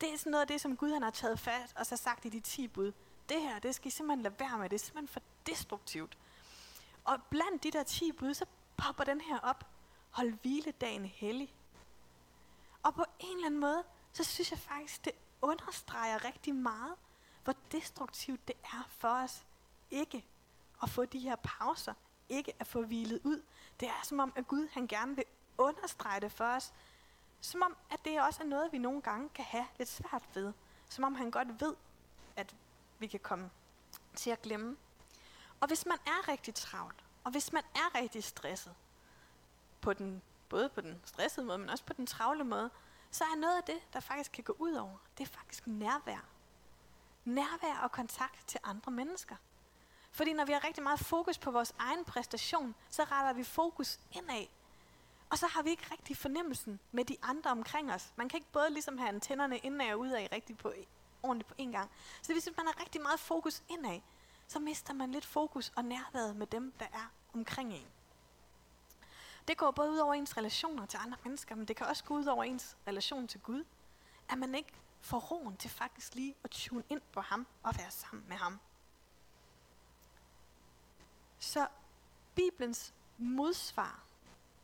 Det 0.00 0.12
er 0.12 0.18
sådan 0.18 0.30
noget 0.30 0.42
af 0.42 0.48
det, 0.48 0.60
som 0.60 0.76
Gud 0.76 0.92
han 0.92 1.02
har 1.02 1.10
taget 1.10 1.38
fat 1.38 1.72
og 1.76 1.86
så 1.86 1.96
sagt 1.96 2.24
i 2.24 2.28
de 2.28 2.40
10 2.40 2.68
bud. 2.68 2.92
Det 3.28 3.42
her, 3.42 3.58
det 3.58 3.74
skal 3.74 3.88
I 3.88 3.90
simpelthen 3.90 4.22
lade 4.22 4.34
være 4.38 4.58
med. 4.58 4.68
Det 4.68 4.74
er 4.74 4.84
simpelthen 4.84 5.08
for 5.08 5.20
destruktivt. 5.46 6.18
Og 7.04 7.22
blandt 7.30 7.62
de 7.62 7.70
der 7.70 7.82
10 7.82 8.12
bud, 8.12 8.34
så 8.34 8.46
popper 8.76 9.04
den 9.04 9.20
her 9.20 9.38
op. 9.38 9.64
Hold 10.10 10.32
hviledagen 10.32 11.04
hellig. 11.04 11.54
Og 12.82 12.94
på 12.94 13.04
en 13.18 13.36
eller 13.36 13.46
anden 13.46 13.60
måde, 13.60 13.84
så 14.12 14.24
synes 14.24 14.50
jeg 14.50 14.58
faktisk, 14.58 15.04
det 15.04 15.12
understreger 15.42 16.24
rigtig 16.24 16.54
meget, 16.54 16.94
hvor 17.44 17.54
destruktivt 17.72 18.48
det 18.48 18.56
er 18.64 18.88
for 18.88 19.08
os 19.08 19.44
ikke 19.90 20.24
at 20.82 20.90
få 20.90 21.04
de 21.04 21.18
her 21.18 21.36
pauser, 21.36 21.94
ikke 22.28 22.52
at 22.58 22.66
få 22.66 22.82
hvilet 22.82 23.20
ud. 23.24 23.42
Det 23.80 23.88
er 23.88 24.00
som 24.02 24.18
om, 24.18 24.32
at 24.36 24.46
Gud 24.46 24.68
han 24.72 24.86
gerne 24.86 25.16
vil 25.16 25.24
understrege 25.58 26.20
det 26.20 26.32
for 26.32 26.44
os, 26.44 26.72
som 27.40 27.62
om, 27.62 27.76
at 27.90 28.04
det 28.04 28.20
også 28.20 28.42
er 28.42 28.46
noget, 28.46 28.72
vi 28.72 28.78
nogle 28.78 29.02
gange 29.02 29.28
kan 29.28 29.44
have 29.44 29.66
lidt 29.78 29.88
svært 29.88 30.22
ved. 30.34 30.52
Som 30.88 31.04
om 31.04 31.14
han 31.14 31.30
godt 31.30 31.60
ved, 31.60 31.74
at 32.36 32.54
vi 32.98 33.06
kan 33.06 33.20
komme 33.20 33.50
til 34.14 34.30
at 34.30 34.42
glemme. 34.42 34.76
Og 35.60 35.66
hvis 35.66 35.86
man 35.86 35.98
er 36.06 36.28
rigtig 36.28 36.54
travlt, 36.54 37.04
og 37.24 37.30
hvis 37.30 37.52
man 37.52 37.62
er 37.74 37.94
rigtig 37.94 38.24
stresset, 38.24 38.74
på 39.80 39.92
den, 39.92 40.22
både 40.48 40.68
på 40.68 40.80
den 40.80 41.00
stressede 41.04 41.46
måde, 41.46 41.58
men 41.58 41.70
også 41.70 41.84
på 41.84 41.92
den 41.92 42.06
travle 42.06 42.44
måde, 42.44 42.70
så 43.10 43.24
er 43.24 43.36
noget 43.36 43.56
af 43.56 43.62
det, 43.62 43.92
der 43.92 44.00
faktisk 44.00 44.32
kan 44.32 44.44
gå 44.44 44.56
ud 44.58 44.74
over, 44.74 44.96
det 45.18 45.24
er 45.24 45.32
faktisk 45.32 45.66
nærvær. 45.66 46.24
Nærvær 47.24 47.80
og 47.82 47.92
kontakt 47.92 48.48
til 48.48 48.60
andre 48.64 48.92
mennesker. 48.92 49.36
Fordi 50.16 50.32
når 50.32 50.44
vi 50.44 50.52
har 50.52 50.64
rigtig 50.64 50.82
meget 50.82 51.00
fokus 51.00 51.38
på 51.38 51.50
vores 51.50 51.74
egen 51.78 52.04
præstation, 52.04 52.74
så 52.90 53.04
retter 53.04 53.32
vi 53.32 53.44
fokus 53.44 54.00
indad. 54.12 54.46
Og 55.30 55.38
så 55.38 55.46
har 55.46 55.62
vi 55.62 55.70
ikke 55.70 55.86
rigtig 55.92 56.16
fornemmelsen 56.16 56.80
med 56.92 57.04
de 57.04 57.16
andre 57.22 57.50
omkring 57.50 57.92
os. 57.92 58.12
Man 58.16 58.28
kan 58.28 58.36
ikke 58.36 58.52
både 58.52 58.70
ligesom 58.70 58.98
have 58.98 59.08
antennerne 59.08 59.58
indad 59.58 59.92
og 59.92 59.98
udad 59.98 60.28
rigtig 60.32 60.58
på, 60.58 60.72
ordentligt 61.22 61.48
på 61.48 61.54
en 61.58 61.72
gang. 61.72 61.90
Så 62.22 62.32
hvis 62.32 62.48
man 62.56 62.66
har 62.66 62.80
rigtig 62.80 63.00
meget 63.00 63.20
fokus 63.20 63.62
indad, 63.68 64.00
så 64.48 64.58
mister 64.58 64.94
man 64.94 65.12
lidt 65.12 65.24
fokus 65.24 65.72
og 65.76 65.84
nærværet 65.84 66.36
med 66.36 66.46
dem, 66.46 66.72
der 66.78 66.86
er 66.92 67.12
omkring 67.34 67.72
en. 67.72 67.86
Det 69.48 69.56
går 69.56 69.70
både 69.70 69.90
ud 69.90 69.98
over 69.98 70.14
ens 70.14 70.36
relationer 70.36 70.86
til 70.86 70.98
andre 71.02 71.18
mennesker, 71.24 71.54
men 71.54 71.68
det 71.68 71.76
kan 71.76 71.86
også 71.86 72.04
gå 72.04 72.14
ud 72.14 72.26
over 72.26 72.44
ens 72.44 72.76
relation 72.86 73.28
til 73.28 73.40
Gud. 73.40 73.64
At 74.28 74.38
man 74.38 74.54
ikke 74.54 74.72
får 75.00 75.18
roen 75.18 75.56
til 75.56 75.70
faktisk 75.70 76.14
lige 76.14 76.34
at 76.44 76.50
tune 76.50 76.84
ind 76.88 77.00
på 77.12 77.20
ham 77.20 77.46
og 77.62 77.78
være 77.78 77.90
sammen 77.90 78.24
med 78.28 78.36
ham. 78.36 78.60
Så 81.38 81.66
Bibelens 82.34 82.94
modsvar 83.18 84.02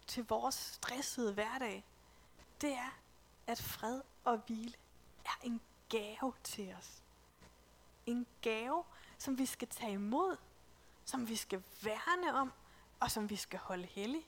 til 0.07 0.25
vores 0.29 0.55
stressede 0.55 1.35
hverdag, 1.35 1.85
det 2.61 2.73
er, 2.73 2.99
at 3.47 3.63
fred 3.63 4.01
og 4.25 4.39
hvile 4.47 4.75
er 5.25 5.39
en 5.43 5.61
gave 5.89 6.33
til 6.45 6.75
os. 6.79 7.03
En 8.07 8.27
gave, 8.43 8.85
som 9.19 9.39
vi 9.39 9.47
skal 9.47 9.69
tage 9.69 9.93
imod, 9.93 10.37
som 11.05 11.29
vi 11.29 11.37
skal 11.37 11.63
værne 11.83 12.35
om, 12.35 12.53
og 13.01 13.11
som 13.11 13.31
vi 13.31 13.37
skal 13.37 13.59
holde 13.59 13.87
hellig. 13.87 14.27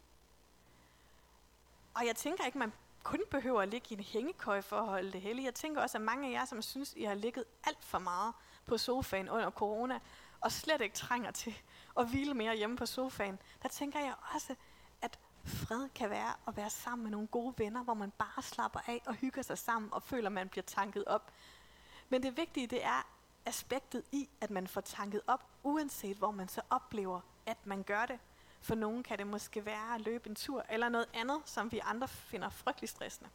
Og 1.95 2.07
jeg 2.07 2.17
tænker 2.17 2.45
ikke, 2.45 2.59
man 2.59 2.73
kun 3.03 3.21
behøver 3.31 3.63
at 3.63 3.69
ligge 3.69 3.87
i 3.91 3.95
en 3.95 4.05
hængekøj 4.05 4.61
for 4.61 4.77
at 4.77 4.87
holde 4.87 5.13
det 5.13 5.21
hellig. 5.21 5.45
Jeg 5.45 5.55
tænker 5.55 5.83
også, 5.83 5.99
at 5.99 6.03
mange 6.03 6.29
af 6.29 6.33
jer, 6.33 6.45
som 6.45 6.63
synes, 6.63 6.95
I 6.97 7.03
har 7.05 7.15
ligget 7.15 7.45
alt 7.65 7.85
for 7.85 7.99
meget 7.99 8.35
på 8.67 8.79
sofaen 8.79 9.29
under 9.29 9.51
corona, 9.51 10.01
og 10.45 10.53
slet 10.53 10.81
ikke 10.81 10.97
trænger 10.97 11.31
til 11.31 11.57
at 11.99 12.09
hvile 12.09 12.35
mere 12.35 12.57
hjemme 12.57 12.77
på 12.77 12.87
sofaen, 12.87 13.39
der 13.63 13.69
tænker 13.69 14.01
jeg 14.01 14.15
også, 14.35 14.55
at 15.03 15.19
fred 15.45 15.89
kan 15.89 16.11
være 16.11 16.35
at 16.49 16.57
være 16.57 16.71
sammen 16.71 17.03
med 17.03 17.11
nogle 17.11 17.27
gode 17.27 17.55
venner, 17.59 17.83
hvor 17.83 17.95
man 17.95 18.11
bare 18.11 18.43
slapper 18.43 18.81
af 18.87 19.03
og 19.07 19.15
hygger 19.15 19.43
sig 19.43 19.59
sammen 19.59 19.93
og 19.93 20.03
føler, 20.03 20.27
at 20.27 20.33
man 20.33 20.49
bliver 20.49 20.65
tanket 20.65 21.05
op. 21.05 21.33
Men 22.09 22.23
det 22.23 22.37
vigtige, 22.37 22.67
det 22.67 22.85
er 22.85 23.07
aspektet 23.47 24.03
i, 24.13 24.29
at 24.41 24.51
man 24.51 24.69
får 24.69 24.81
tanket 24.81 25.21
op, 25.27 25.45
uanset 25.63 26.17
hvor 26.17 26.31
man 26.31 26.49
så 26.49 26.61
oplever, 26.71 27.21
at 27.47 27.67
man 27.67 27.83
gør 27.83 28.07
det. 28.07 28.19
For 28.61 28.75
nogen 28.75 29.03
kan 29.03 29.19
det 29.19 29.27
måske 29.27 29.65
være 29.65 29.95
at 29.95 30.01
løbe 30.01 30.29
en 30.29 30.35
tur, 30.35 30.65
eller 30.71 30.89
noget 30.89 31.07
andet, 31.15 31.43
som 31.45 31.73
vi 31.73 31.81
andre 31.85 32.09
finder 32.09 32.49
frygtelig 32.49 32.89
stressende. 32.89 33.31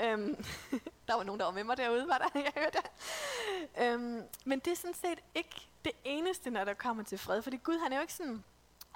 Øhm, 0.00 0.44
der 1.08 1.14
var 1.14 1.22
nogen, 1.22 1.38
der 1.40 1.44
var 1.44 1.52
med 1.52 1.64
mig 1.64 1.76
derude, 1.76 2.08
var 2.08 2.18
der? 2.18 2.40
Jeg 2.40 2.52
hørte 2.56 2.78
det. 2.78 2.90
Øhm, 3.82 4.22
men 4.44 4.58
det 4.58 4.72
er 4.72 4.76
sådan 4.76 4.94
set 4.94 5.20
ikke 5.34 5.68
det 5.84 5.92
eneste, 6.04 6.50
når 6.50 6.64
der 6.64 6.74
kommer 6.74 7.02
til 7.02 7.18
fred. 7.18 7.42
Fordi 7.42 7.56
Gud, 7.56 7.78
han 7.78 7.92
er 7.92 7.96
jo 7.96 8.02
ikke 8.02 8.14
sådan 8.14 8.44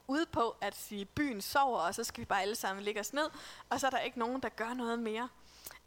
ude 0.09 0.26
på 0.26 0.57
at 0.61 0.76
sige, 0.76 1.04
byen 1.04 1.40
sover, 1.40 1.80
og 1.80 1.95
så 1.95 2.04
skal 2.04 2.21
vi 2.21 2.25
bare 2.25 2.42
alle 2.42 2.54
sammen 2.54 2.85
ligge 2.85 3.00
os 3.00 3.12
ned, 3.12 3.30
og 3.71 3.80
så 3.80 3.87
er 3.87 3.90
der 3.90 3.99
ikke 3.99 4.19
nogen, 4.19 4.40
der 4.40 4.49
gør 4.49 4.75
noget 4.75 4.99
mere. 4.99 5.28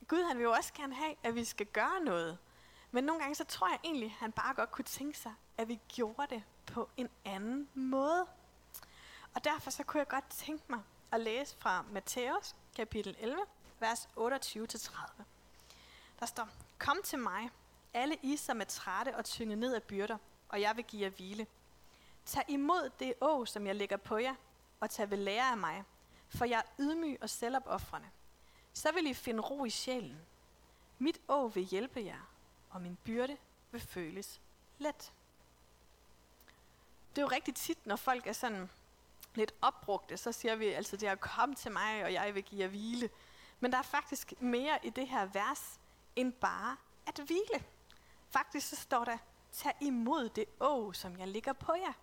Gud, 0.08 0.24
han 0.24 0.38
vil 0.38 0.44
jo 0.44 0.52
også 0.52 0.74
gerne 0.74 0.96
have, 0.96 1.16
at 1.24 1.36
vi 1.36 1.44
skal 1.44 1.66
gøre 1.66 2.00
noget. 2.04 2.38
Men 2.92 3.04
nogle 3.04 3.22
gange, 3.22 3.36
så 3.36 3.44
tror 3.44 3.68
jeg 3.68 3.80
egentlig, 3.84 4.16
han 4.20 4.32
bare 4.32 4.54
godt 4.54 4.72
kunne 4.72 4.86
tænke 4.86 5.18
sig, 5.18 5.34
at 5.58 5.68
vi 5.68 5.80
gjorde 5.88 6.36
det 6.36 6.44
på 6.66 6.90
en 6.98 7.10
anden 7.26 7.70
måde. 7.74 8.26
Og 9.36 9.44
derfor 9.44 9.72
så 9.72 9.84
kunne 9.84 10.00
jeg 10.00 10.08
godt 10.08 10.30
tænke 10.30 10.64
mig 10.68 10.80
at 11.12 11.20
læse 11.20 11.56
fra 11.60 11.86
Matthæus 11.92 12.56
kapitel 12.76 13.16
11, 13.20 13.40
vers 13.84 14.08
28-30. 14.18 15.24
Der 16.20 16.26
står, 16.26 16.50
Kom 16.80 17.02
til 17.04 17.20
mig, 17.20 17.50
alle 17.94 18.18
I, 18.22 18.38
som 18.38 18.62
er 18.62 18.66
trætte 18.66 19.16
og 19.16 19.26
tynget 19.26 19.58
ned 19.58 19.76
af 19.76 19.84
byrder, 19.84 20.18
og 20.50 20.62
jeg 20.62 20.76
vil 20.76 20.86
give 20.86 21.02
jer 21.02 21.10
hvile. 21.10 21.48
Tag 22.26 22.44
imod 22.48 22.90
det 23.00 23.14
å, 23.22 23.46
som 23.46 23.68
jeg 23.68 23.76
lægger 23.76 23.98
på 23.98 24.18
jer, 24.18 24.36
og 24.80 24.90
tag 24.90 25.10
ved 25.10 25.18
lære 25.18 25.52
af 25.52 25.58
mig, 25.58 25.84
for 26.30 26.46
jeg 26.46 26.60
er 26.60 26.84
ydmyg 26.84 27.18
og 27.22 27.30
selvopoffrende. 27.30 28.08
Så 28.74 28.92
vil 28.92 29.08
I 29.08 29.14
finde 29.14 29.42
ro 29.42 29.66
i 29.66 29.70
sjælen. 29.70 30.22
Mit 31.00 31.20
å 31.28 31.48
vil 31.48 31.64
hjælpe 31.64 32.06
jer, 32.06 32.22
og 32.70 32.82
min 32.82 32.98
byrde 33.04 33.38
vil 33.72 33.82
føles 33.82 34.42
let. 34.80 35.12
Det 37.16 37.22
er 37.22 37.22
jo 37.22 37.28
rigtig 37.28 37.56
tit, 37.56 37.86
når 37.86 37.96
folk 37.96 38.28
er 38.28 38.34
sådan 38.34 38.70
lidt 39.36 39.54
opbrugte, 39.62 40.18
så 40.18 40.32
siger 40.32 40.56
vi 40.56 40.68
altså 40.68 40.98
det 40.98 41.10
her, 41.10 41.16
kom 41.16 41.56
til 41.56 41.72
mig, 41.72 42.04
og 42.04 42.14
jeg 42.14 42.36
vil 42.36 42.44
give 42.44 42.62
jer 42.62 42.68
hvile. 42.68 43.10
Men 43.64 43.72
der 43.72 43.78
er 43.78 43.82
faktisk 43.82 44.34
mere 44.42 44.80
i 44.84 44.90
det 44.90 45.08
her 45.08 45.26
vers, 45.26 45.80
end 46.16 46.34
bare 46.34 46.78
at 47.08 47.20
hvile. 47.26 47.66
Faktisk 48.30 48.70
så 48.70 48.76
står 48.76 49.06
der, 49.06 49.18
tag 49.52 49.74
imod 49.82 50.30
det 50.30 50.46
å, 50.60 50.94
som 50.94 51.18
jeg 51.20 51.28
ligger 51.28 51.54
på 51.54 51.74
jer. 51.74 51.94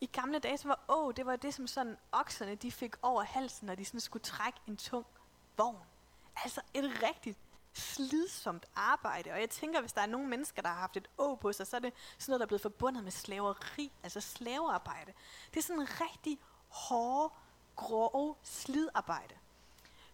I 0.00 0.06
gamle 0.06 0.38
dage, 0.38 0.58
så 0.58 0.68
var 0.68 0.84
å, 0.88 1.12
det 1.12 1.26
var 1.26 1.36
det, 1.36 1.54
som 1.54 1.66
sådan 1.66 1.96
okserne, 2.12 2.54
de 2.54 2.72
fik 2.72 2.96
over 3.02 3.22
halsen, 3.22 3.66
når 3.66 3.74
de 3.74 3.84
sådan 3.84 4.00
skulle 4.00 4.22
trække 4.22 4.60
en 4.66 4.76
tung 4.76 5.06
vogn. 5.56 5.82
Altså 6.44 6.60
et 6.74 7.02
rigtigt 7.02 7.38
slidsomt 7.72 8.66
arbejde. 8.76 9.32
Og 9.32 9.40
jeg 9.40 9.50
tænker, 9.50 9.80
hvis 9.80 9.92
der 9.92 10.02
er 10.02 10.06
nogle 10.06 10.28
mennesker, 10.28 10.62
der 10.62 10.68
har 10.68 10.80
haft 10.80 10.96
et 10.96 11.08
å 11.18 11.34
på 11.34 11.52
sig, 11.52 11.66
så 11.66 11.76
er 11.76 11.80
det 11.80 11.92
sådan 12.18 12.32
noget, 12.32 12.40
der 12.40 12.46
er 12.46 12.54
blevet 12.54 12.62
forbundet 12.62 13.04
med 13.04 13.12
slaveri, 13.12 13.92
altså 14.02 14.20
slavearbejde. 14.20 15.12
Det 15.50 15.56
er 15.56 15.62
sådan 15.62 15.82
en 15.82 15.88
rigtig 16.00 16.38
hårde, 16.68 17.34
grove 17.76 18.34
slidarbejde. 18.42 19.34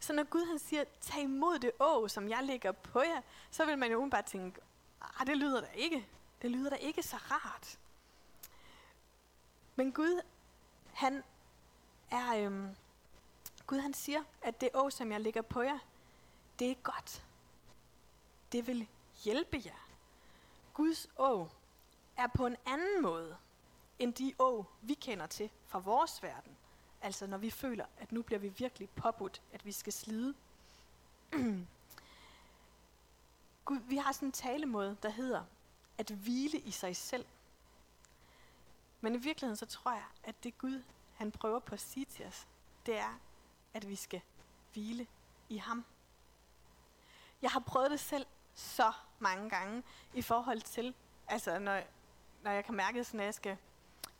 Så 0.04 0.12
når 0.12 0.24
Gud 0.24 0.46
han 0.46 0.58
siger, 0.58 0.84
tag 1.00 1.22
imod 1.22 1.58
det 1.58 1.70
å, 1.80 2.08
som 2.08 2.28
jeg 2.28 2.44
lægger 2.44 2.72
på 2.72 3.00
jer, 3.00 3.20
så 3.50 3.64
vil 3.64 3.78
man 3.78 3.92
jo 3.92 4.08
bare 4.10 4.22
tænke, 4.22 4.60
ah, 5.00 5.26
det 5.26 5.36
lyder 5.36 5.60
da 5.60 5.66
ikke. 5.66 6.06
Det 6.42 6.50
lyder 6.50 6.70
da 6.70 6.76
ikke 6.76 7.02
så 7.02 7.16
rart. 7.16 7.78
Men 9.76 9.92
Gud, 9.92 10.20
han 10.92 11.22
er, 12.10 12.36
øhm, 12.36 12.76
Gud 13.66 13.78
han 13.78 13.94
siger, 13.94 14.22
at 14.42 14.60
det 14.60 14.70
å, 14.74 14.90
som 14.90 15.12
jeg 15.12 15.20
lægger 15.20 15.42
på 15.42 15.62
jer, 15.62 15.78
det 16.58 16.70
er 16.70 16.74
godt. 16.74 17.24
Det 18.52 18.66
vil 18.66 18.86
hjælpe 19.24 19.62
jer. 19.64 19.88
Guds 20.74 21.08
å 21.16 21.48
er 22.16 22.26
på 22.26 22.46
en 22.46 22.56
anden 22.66 23.02
måde, 23.02 23.36
end 23.98 24.14
de 24.14 24.34
å, 24.38 24.66
vi 24.82 24.94
kender 24.94 25.26
til 25.26 25.50
fra 25.66 25.78
vores 25.78 26.22
verden. 26.22 26.56
Altså 27.04 27.26
når 27.26 27.38
vi 27.38 27.50
føler, 27.50 27.86
at 27.98 28.12
nu 28.12 28.22
bliver 28.22 28.38
vi 28.38 28.48
virkelig 28.48 28.90
påbudt, 28.90 29.42
at 29.52 29.66
vi 29.66 29.72
skal 29.72 29.92
slide. 29.92 30.34
Gud, 33.64 33.78
vi 33.78 33.96
har 33.96 34.12
sådan 34.12 34.28
en 34.28 34.32
talemåde, 34.32 34.96
der 35.02 35.08
hedder 35.08 35.44
at 35.98 36.10
hvile 36.10 36.58
i 36.58 36.70
sig 36.70 36.96
selv. 36.96 37.26
Men 39.00 39.14
i 39.14 39.18
virkeligheden 39.18 39.56
så 39.56 39.66
tror 39.66 39.92
jeg, 39.92 40.04
at 40.24 40.44
det 40.44 40.58
Gud, 40.58 40.82
han 41.16 41.32
prøver 41.32 41.58
på 41.58 41.74
at 41.74 41.80
sige 41.80 42.06
til 42.06 42.26
os, 42.26 42.46
det 42.86 42.98
er, 42.98 43.18
at 43.74 43.88
vi 43.88 43.96
skal 43.96 44.20
hvile 44.72 45.06
i 45.48 45.56
ham. 45.56 45.84
Jeg 47.42 47.50
har 47.50 47.60
prøvet 47.60 47.90
det 47.90 48.00
selv 48.00 48.26
så 48.54 48.92
mange 49.18 49.50
gange 49.50 49.82
i 50.14 50.22
forhold 50.22 50.60
til, 50.60 50.94
altså 51.26 51.58
når, 51.58 51.82
når 52.42 52.50
jeg 52.50 52.64
kan 52.64 52.74
mærke, 52.74 53.04
sådan, 53.04 53.20
at 53.20 53.26
jeg 53.26 53.34
skal 53.34 53.56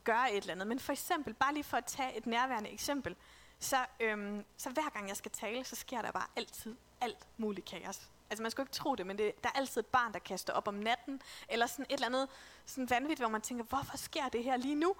gøre 0.05 0.33
et 0.33 0.37
eller 0.37 0.53
andet. 0.53 0.67
Men 0.67 0.79
for 0.79 0.91
eksempel, 0.91 1.33
bare 1.33 1.53
lige 1.53 1.63
for 1.63 1.77
at 1.77 1.85
tage 1.85 2.17
et 2.17 2.25
nærværende 2.27 2.69
eksempel, 2.69 3.15
så, 3.59 3.77
øhm, 3.99 4.45
så 4.57 4.69
hver 4.69 4.89
gang 4.89 5.07
jeg 5.07 5.17
skal 5.17 5.31
tale, 5.31 5.63
så 5.63 5.75
sker 5.75 6.01
der 6.01 6.11
bare 6.11 6.27
altid 6.35 6.75
alt 7.01 7.27
muligt 7.37 7.67
kaos. 7.67 8.01
Altså 8.29 8.41
man 8.41 8.51
skulle 8.51 8.63
ikke 8.63 8.73
tro 8.73 8.95
det, 8.95 9.05
men 9.05 9.17
det, 9.17 9.43
der 9.43 9.49
er 9.49 9.57
altid 9.59 9.81
et 9.81 9.85
barn, 9.85 10.13
der 10.13 10.19
kaster 10.19 10.53
op 10.53 10.67
om 10.67 10.73
natten, 10.73 11.21
eller 11.49 11.65
sådan 11.65 11.85
et 11.89 11.93
eller 11.93 12.07
andet 12.07 12.29
sådan 12.65 12.89
vanvittigt, 12.89 13.19
hvor 13.19 13.29
man 13.29 13.41
tænker, 13.41 13.63
hvorfor 13.63 13.97
sker 13.97 14.29
det 14.29 14.43
her 14.43 14.57
lige 14.57 14.75
nu? 14.75 14.95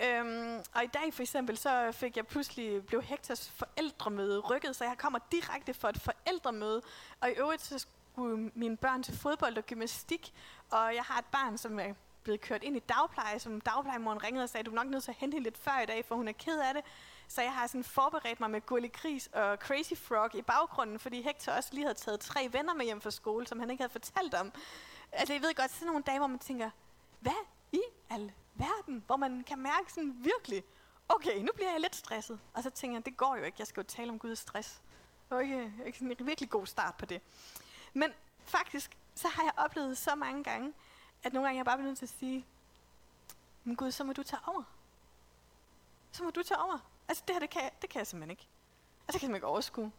Øhm, 0.00 0.64
og 0.74 0.84
i 0.84 0.86
dag 0.86 1.14
for 1.14 1.22
eksempel, 1.22 1.58
så 1.58 1.92
fik 1.92 2.16
jeg 2.16 2.26
pludselig, 2.26 2.86
blev 2.86 3.02
Hektors 3.02 3.50
forældremøde 3.50 4.38
rykket, 4.38 4.76
så 4.76 4.84
jeg 4.84 4.98
kommer 4.98 5.18
direkte 5.32 5.74
for 5.74 5.88
et 5.88 6.00
forældremøde, 6.00 6.82
og 7.20 7.30
i 7.30 7.32
øvrigt 7.32 7.62
så 7.62 7.78
skulle 7.78 8.50
mine 8.54 8.76
børn 8.76 9.02
til 9.02 9.18
fodbold 9.18 9.56
og 9.56 9.66
gymnastik, 9.66 10.34
og 10.70 10.94
jeg 10.94 11.02
har 11.02 11.18
et 11.18 11.24
barn, 11.24 11.58
som 11.58 11.78
er 11.78 11.94
blevet 12.28 12.40
kørt 12.40 12.62
ind 12.62 12.76
i 12.76 12.78
dagpleje, 12.78 13.38
som 13.38 13.60
dagplejemoren 13.60 14.22
ringede 14.22 14.42
og 14.42 14.48
sagde, 14.48 14.64
du 14.64 14.70
er 14.70 14.74
nok 14.74 14.86
nødt 14.86 15.04
til 15.04 15.10
at 15.10 15.16
hente 15.16 15.34
hende 15.34 15.44
lidt 15.44 15.58
før 15.58 15.80
i 15.82 15.86
dag, 15.86 16.04
for 16.04 16.14
hun 16.14 16.28
er 16.28 16.32
ked 16.32 16.60
af 16.60 16.74
det. 16.74 16.84
Så 17.28 17.42
jeg 17.42 17.52
har 17.52 17.66
sådan 17.66 17.84
forberedt 17.84 18.40
mig 18.40 18.50
med 18.50 18.66
Gulli 18.66 18.88
Gris 18.88 19.26
og 19.26 19.56
Crazy 19.56 19.92
Frog 19.94 20.34
i 20.34 20.42
baggrunden, 20.42 20.98
fordi 20.98 21.22
Hector 21.22 21.52
også 21.52 21.68
lige 21.72 21.84
havde 21.84 21.94
taget 21.94 22.20
tre 22.20 22.48
venner 22.52 22.74
med 22.74 22.84
hjem 22.84 23.00
fra 23.00 23.10
skole, 23.10 23.46
som 23.46 23.60
han 23.60 23.70
ikke 23.70 23.82
havde 23.82 23.92
fortalt 23.92 24.34
om. 24.34 24.52
Altså 25.12 25.32
jeg 25.32 25.42
ved 25.42 25.54
godt, 25.54 25.70
sådan 25.70 25.86
nogle 25.86 26.02
dage, 26.02 26.18
hvor 26.18 26.26
man 26.26 26.38
tænker, 26.38 26.70
hvad 27.20 27.46
i 27.72 27.80
al 28.10 28.32
verden? 28.54 29.04
Hvor 29.06 29.16
man 29.16 29.44
kan 29.46 29.58
mærke 29.58 29.92
sådan 29.92 30.14
virkelig, 30.18 30.64
okay, 31.08 31.38
nu 31.38 31.48
bliver 31.54 31.70
jeg 31.70 31.80
lidt 31.80 31.96
stresset. 31.96 32.40
Og 32.54 32.62
så 32.62 32.70
tænker 32.70 32.96
jeg, 32.96 33.06
det 33.06 33.16
går 33.16 33.36
jo 33.36 33.44
ikke, 33.44 33.56
jeg 33.58 33.66
skal 33.66 33.80
jo 33.80 33.86
tale 33.86 34.10
om 34.10 34.18
Guds 34.18 34.38
stress. 34.38 34.82
Det 35.28 35.36
var 35.36 35.40
ikke, 35.40 35.72
ikke 35.86 35.98
sådan 35.98 36.16
en 36.20 36.26
virkelig 36.26 36.50
god 36.50 36.66
start 36.66 36.94
på 36.94 37.06
det. 37.06 37.20
Men 37.92 38.12
faktisk, 38.44 38.96
så 39.14 39.28
har 39.28 39.42
jeg 39.42 39.52
oplevet 39.56 39.98
så 39.98 40.14
mange 40.14 40.44
gange, 40.44 40.72
at 41.22 41.32
nogle 41.32 41.48
gange 41.48 41.56
jeg 41.58 41.64
bare 41.64 41.76
bliver 41.76 41.88
nødt 41.88 41.98
til 41.98 42.06
at 42.06 42.14
sige, 42.18 42.46
men 43.64 43.76
Gud, 43.76 43.90
så 43.90 44.04
må 44.04 44.12
du 44.12 44.22
tage 44.22 44.40
over. 44.46 44.62
Så 46.12 46.24
må 46.24 46.30
du 46.30 46.42
tage 46.42 46.60
over. 46.60 46.78
Altså 47.08 47.24
det 47.26 47.34
her, 47.34 47.40
det 47.40 47.50
kan, 47.50 47.62
jeg, 47.62 47.72
det 47.82 47.90
kan 47.90 47.98
jeg 47.98 48.06
simpelthen 48.06 48.30
ikke. 48.30 48.42
Altså 48.42 49.06
det 49.06 49.06
kan 49.06 49.14
jeg 49.14 49.20
simpelthen 49.20 49.34
ikke 49.34 49.46
overskue. 49.46 49.92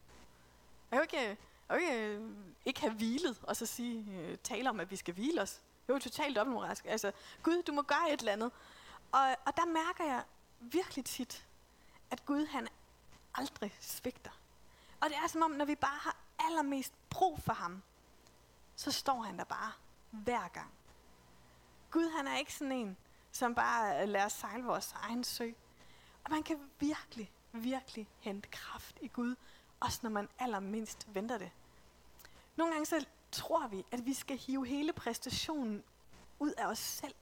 Jeg 0.92 1.00
kan 1.00 1.00
jo 1.00 1.02
ikke, 1.02 1.38
jeg 1.70 1.80
kan 1.80 1.80
ikke, 1.80 2.08
øh, 2.08 2.32
ikke 2.66 2.82
have 2.82 2.94
hvilet, 2.94 3.40
og 3.44 3.56
så 3.56 3.66
sige, 3.66 4.12
øh, 4.12 4.38
tale 4.38 4.70
om, 4.70 4.80
at 4.80 4.92
vi 4.92 4.96
skal 4.96 5.14
hvile 5.14 5.42
os. 5.42 5.62
Det 5.88 5.94
er 5.94 5.94
jo 5.94 6.00
totalt 6.00 6.36
dobbeltmoralsk. 6.36 6.86
Altså, 6.86 7.12
Gud, 7.44 7.64
du 7.64 7.72
må 7.72 7.82
gøre 7.82 8.12
et 8.14 8.20
eller 8.20 8.34
andet. 8.34 8.52
Og, 9.12 9.36
og 9.46 9.58
der 9.58 9.66
mærker 9.66 10.04
jeg 10.04 10.24
virkelig 10.60 11.06
tit, 11.06 11.46
at 12.12 12.26
Gud, 12.26 12.46
han 12.46 12.68
aldrig 13.36 13.78
svigter. 13.80 14.32
Og 15.02 15.10
det 15.10 15.18
er 15.18 15.28
som 15.28 15.42
om, 15.42 15.52
når 15.52 15.66
vi 15.66 15.76
bare 15.76 16.00
har 16.02 16.16
allermest 16.40 16.94
brug 17.10 17.40
for 17.40 17.54
ham, 17.54 17.82
så 18.76 18.92
står 18.92 19.22
han 19.22 19.38
der 19.38 19.44
bare 19.44 19.72
hver 20.12 20.48
gang. 20.48 20.72
Gud, 21.92 22.12
han 22.18 22.28
er 22.28 22.38
ikke 22.38 22.54
sådan 22.54 22.72
en, 22.72 22.98
som 23.32 23.56
bare 23.56 24.02
øh, 24.02 24.10
lader 24.10 24.26
os 24.26 24.34
sejle 24.34 24.64
vores 24.64 24.96
egen 25.02 25.24
sø. 25.24 25.52
Og 26.24 26.32
man 26.32 26.44
kan 26.44 26.58
virkelig, 26.80 27.32
virkelig 27.52 28.08
hente 28.20 28.50
kraft 28.50 28.98
i 29.02 29.08
Gud, 29.08 29.36
også 29.80 30.00
når 30.04 30.10
man 30.10 30.30
allermindst 30.40 31.08
venter 31.14 31.38
det. 31.38 31.52
Nogle 32.56 32.74
gange 32.74 32.86
så 32.86 33.06
tror 33.32 33.68
vi, 33.68 33.86
at 33.92 34.06
vi 34.06 34.14
skal 34.14 34.38
hive 34.38 34.68
hele 34.68 34.94
præstationen 34.94 35.84
ud 36.40 36.52
af 36.58 36.66
os 36.66 36.80
selv. 36.80 37.16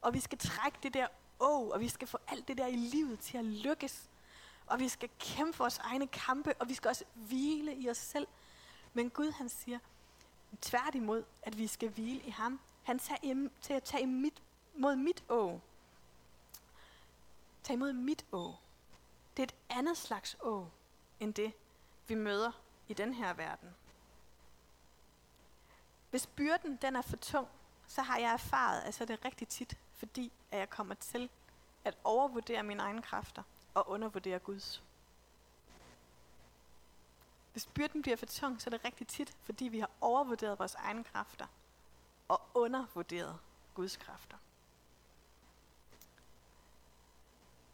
Og 0.00 0.14
vi 0.14 0.20
skal 0.20 0.38
trække 0.38 0.78
det 0.82 0.94
der 0.94 1.06
å, 1.40 1.70
og 1.70 1.80
vi 1.80 1.88
skal 1.88 2.08
få 2.08 2.18
alt 2.28 2.48
det 2.48 2.58
der 2.58 2.66
i 2.66 2.76
livet 2.76 3.20
til 3.20 3.38
at 3.38 3.44
lykkes. 3.44 4.08
Og 4.66 4.78
vi 4.78 4.88
skal 4.88 5.08
kæmpe 5.18 5.58
vores 5.58 5.78
egne 5.78 6.06
kampe, 6.06 6.54
og 6.58 6.68
vi 6.68 6.74
skal 6.74 6.88
også 6.88 7.04
hvile 7.14 7.76
i 7.76 7.90
os 7.90 7.96
selv. 7.96 8.26
Men 8.94 9.10
Gud 9.10 9.30
han 9.30 9.48
siger 9.48 9.78
tværtimod, 10.60 11.24
at 11.42 11.58
vi 11.58 11.66
skal 11.66 11.88
hvile 11.88 12.20
i 12.20 12.30
ham. 12.30 12.60
Han 12.88 12.98
tager 12.98 13.18
im, 13.22 13.50
til 13.60 13.72
at 13.72 13.82
tage 13.82 14.06
mit, 14.06 14.42
mod 14.74 14.96
mit 14.96 15.24
å. 15.28 15.60
Tag 17.62 17.74
imod 17.74 17.92
mit 17.92 18.24
å. 18.32 18.54
Det 19.36 19.42
er 19.42 19.46
et 19.46 19.76
andet 19.78 19.98
slags 20.00 20.32
å, 20.40 20.70
end 21.20 21.34
det, 21.34 21.50
vi 22.06 22.14
møder 22.14 22.56
i 22.88 22.94
den 22.94 23.12
her 23.14 23.34
verden. 23.34 23.74
Hvis 26.10 26.26
byrden 26.26 26.78
den 26.82 26.96
er 26.96 27.02
for 27.02 27.16
tung, 27.16 27.48
så 27.86 28.02
har 28.02 28.18
jeg 28.18 28.32
erfaret, 28.32 28.80
at 28.80 28.94
så 28.94 29.04
er 29.04 29.06
det 29.12 29.24
rigtig 29.24 29.48
tit, 29.48 29.76
fordi 29.92 30.32
at 30.50 30.58
jeg 30.58 30.70
kommer 30.70 30.94
til 30.94 31.28
at 31.84 31.98
overvurdere 32.04 32.62
mine 32.62 32.82
egne 32.82 33.02
kræfter 33.02 33.42
og 33.74 33.90
undervurdere 33.90 34.38
Guds. 34.38 34.82
Hvis 37.52 37.66
byrden 37.66 38.02
bliver 38.02 38.16
for 38.16 38.26
tung, 38.26 38.62
så 38.62 38.68
er 38.70 38.70
det 38.70 38.84
rigtig 38.84 39.06
tit, 39.06 39.36
fordi 39.42 39.68
vi 39.68 39.78
har 39.78 39.90
overvurderet 40.00 40.58
vores 40.58 40.74
egne 40.74 41.04
kræfter 41.04 41.46
og 42.28 42.40
undervurderet 42.54 43.38
Guds 43.74 43.96
kræfter. 43.96 44.36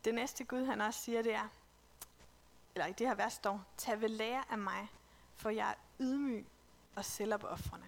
Det 0.04 0.14
næste 0.14 0.44
Gud, 0.44 0.64
han 0.64 0.80
også 0.80 1.00
siger, 1.00 1.22
det 1.22 1.34
er, 1.34 1.48
eller 2.74 2.86
i 2.86 2.92
det 2.92 3.06
her 3.06 3.14
vers 3.14 3.32
står, 3.32 3.64
tag 3.76 4.00
ved 4.00 4.08
lære 4.08 4.44
af 4.50 4.58
mig, 4.58 4.88
for 5.34 5.50
jeg 5.50 5.70
er 5.70 5.74
ydmyg 6.00 6.46
og 6.96 7.04
selvopofrende. 7.04 7.86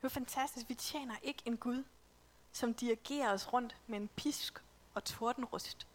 Det 0.00 0.04
er 0.04 0.08
fantastisk. 0.08 0.68
Vi 0.68 0.74
tjener 0.74 1.16
ikke 1.22 1.42
en 1.44 1.56
Gud, 1.56 1.84
som 2.52 2.74
dirigerer 2.74 3.32
os 3.32 3.52
rundt 3.52 3.76
med 3.86 3.98
en 3.98 4.08
pisk 4.08 4.62
og 4.94 5.04
tordenrust. 5.04 5.86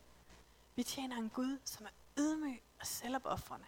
Vi 0.76 0.84
tjener 0.84 1.18
en 1.18 1.30
Gud, 1.30 1.60
som 1.66 1.86
er 1.86 1.90
ydmyg 2.18 2.62
og 2.80 2.88
selvopofrende. 2.88 3.66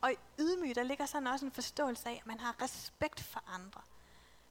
Og 0.00 0.12
i 0.12 0.16
ydmyg, 0.38 0.74
der 0.74 0.82
ligger 0.82 1.06
sådan 1.06 1.26
også 1.26 1.46
en 1.46 1.52
forståelse 1.52 2.08
af, 2.08 2.14
at 2.20 2.26
man 2.26 2.40
har 2.40 2.62
respekt 2.62 3.20
for 3.20 3.42
andre. 3.46 3.82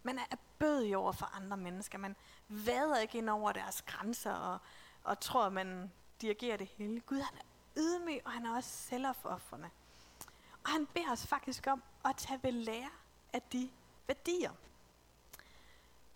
Man 0.05 0.19
er 0.19 0.35
bødig 0.59 0.97
over 0.97 1.11
for 1.11 1.35
andre 1.35 1.57
mennesker. 1.57 1.97
Man 1.97 2.15
vader 2.47 2.97
ikke 2.97 3.17
ind 3.17 3.29
over 3.29 3.51
deres 3.51 3.81
grænser 3.81 4.33
og, 4.33 4.57
og 5.03 5.19
tror, 5.19 5.45
at 5.45 5.53
man 5.53 5.91
dirigerer 6.21 6.57
det 6.57 6.67
hele. 6.67 6.99
Gud, 6.99 7.19
han 7.19 7.37
er 7.37 7.43
ydmyg, 7.77 8.21
og 8.25 8.31
han 8.31 8.45
er 8.45 8.55
også 8.55 8.69
selvopoffrende. 8.69 9.69
Og 10.63 10.69
han 10.69 10.85
beder 10.85 11.11
os 11.11 11.27
faktisk 11.27 11.67
om 11.67 11.83
at 12.05 12.15
tage 12.17 12.39
ved 12.43 12.51
lære 12.51 12.89
af 13.33 13.41
de 13.41 13.69
værdier. 14.07 14.51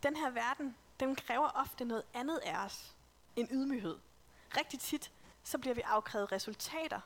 Den 0.04 0.16
her 0.16 0.30
verden, 0.30 0.76
den 1.00 1.16
kræver 1.16 1.50
ofte 1.56 1.86
noget 1.86 2.04
andet 2.14 2.38
af 2.38 2.66
os 2.66 2.96
end 3.36 3.48
ydmyghed. 3.52 3.98
Rigtig 4.58 4.80
tit, 4.80 5.12
så 5.44 5.58
bliver 5.58 5.74
vi 5.74 5.82
afkrævet 5.82 6.32
resultater, 6.32 7.02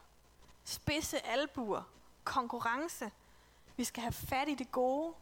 spidse 0.64 1.26
albuer, 1.26 1.84
konkurrence. 2.24 3.12
Vi 3.76 3.84
skal 3.84 4.02
have 4.02 4.14
fat 4.14 4.50
i 4.50 4.56
det 4.56 4.72
gode. 4.72 5.14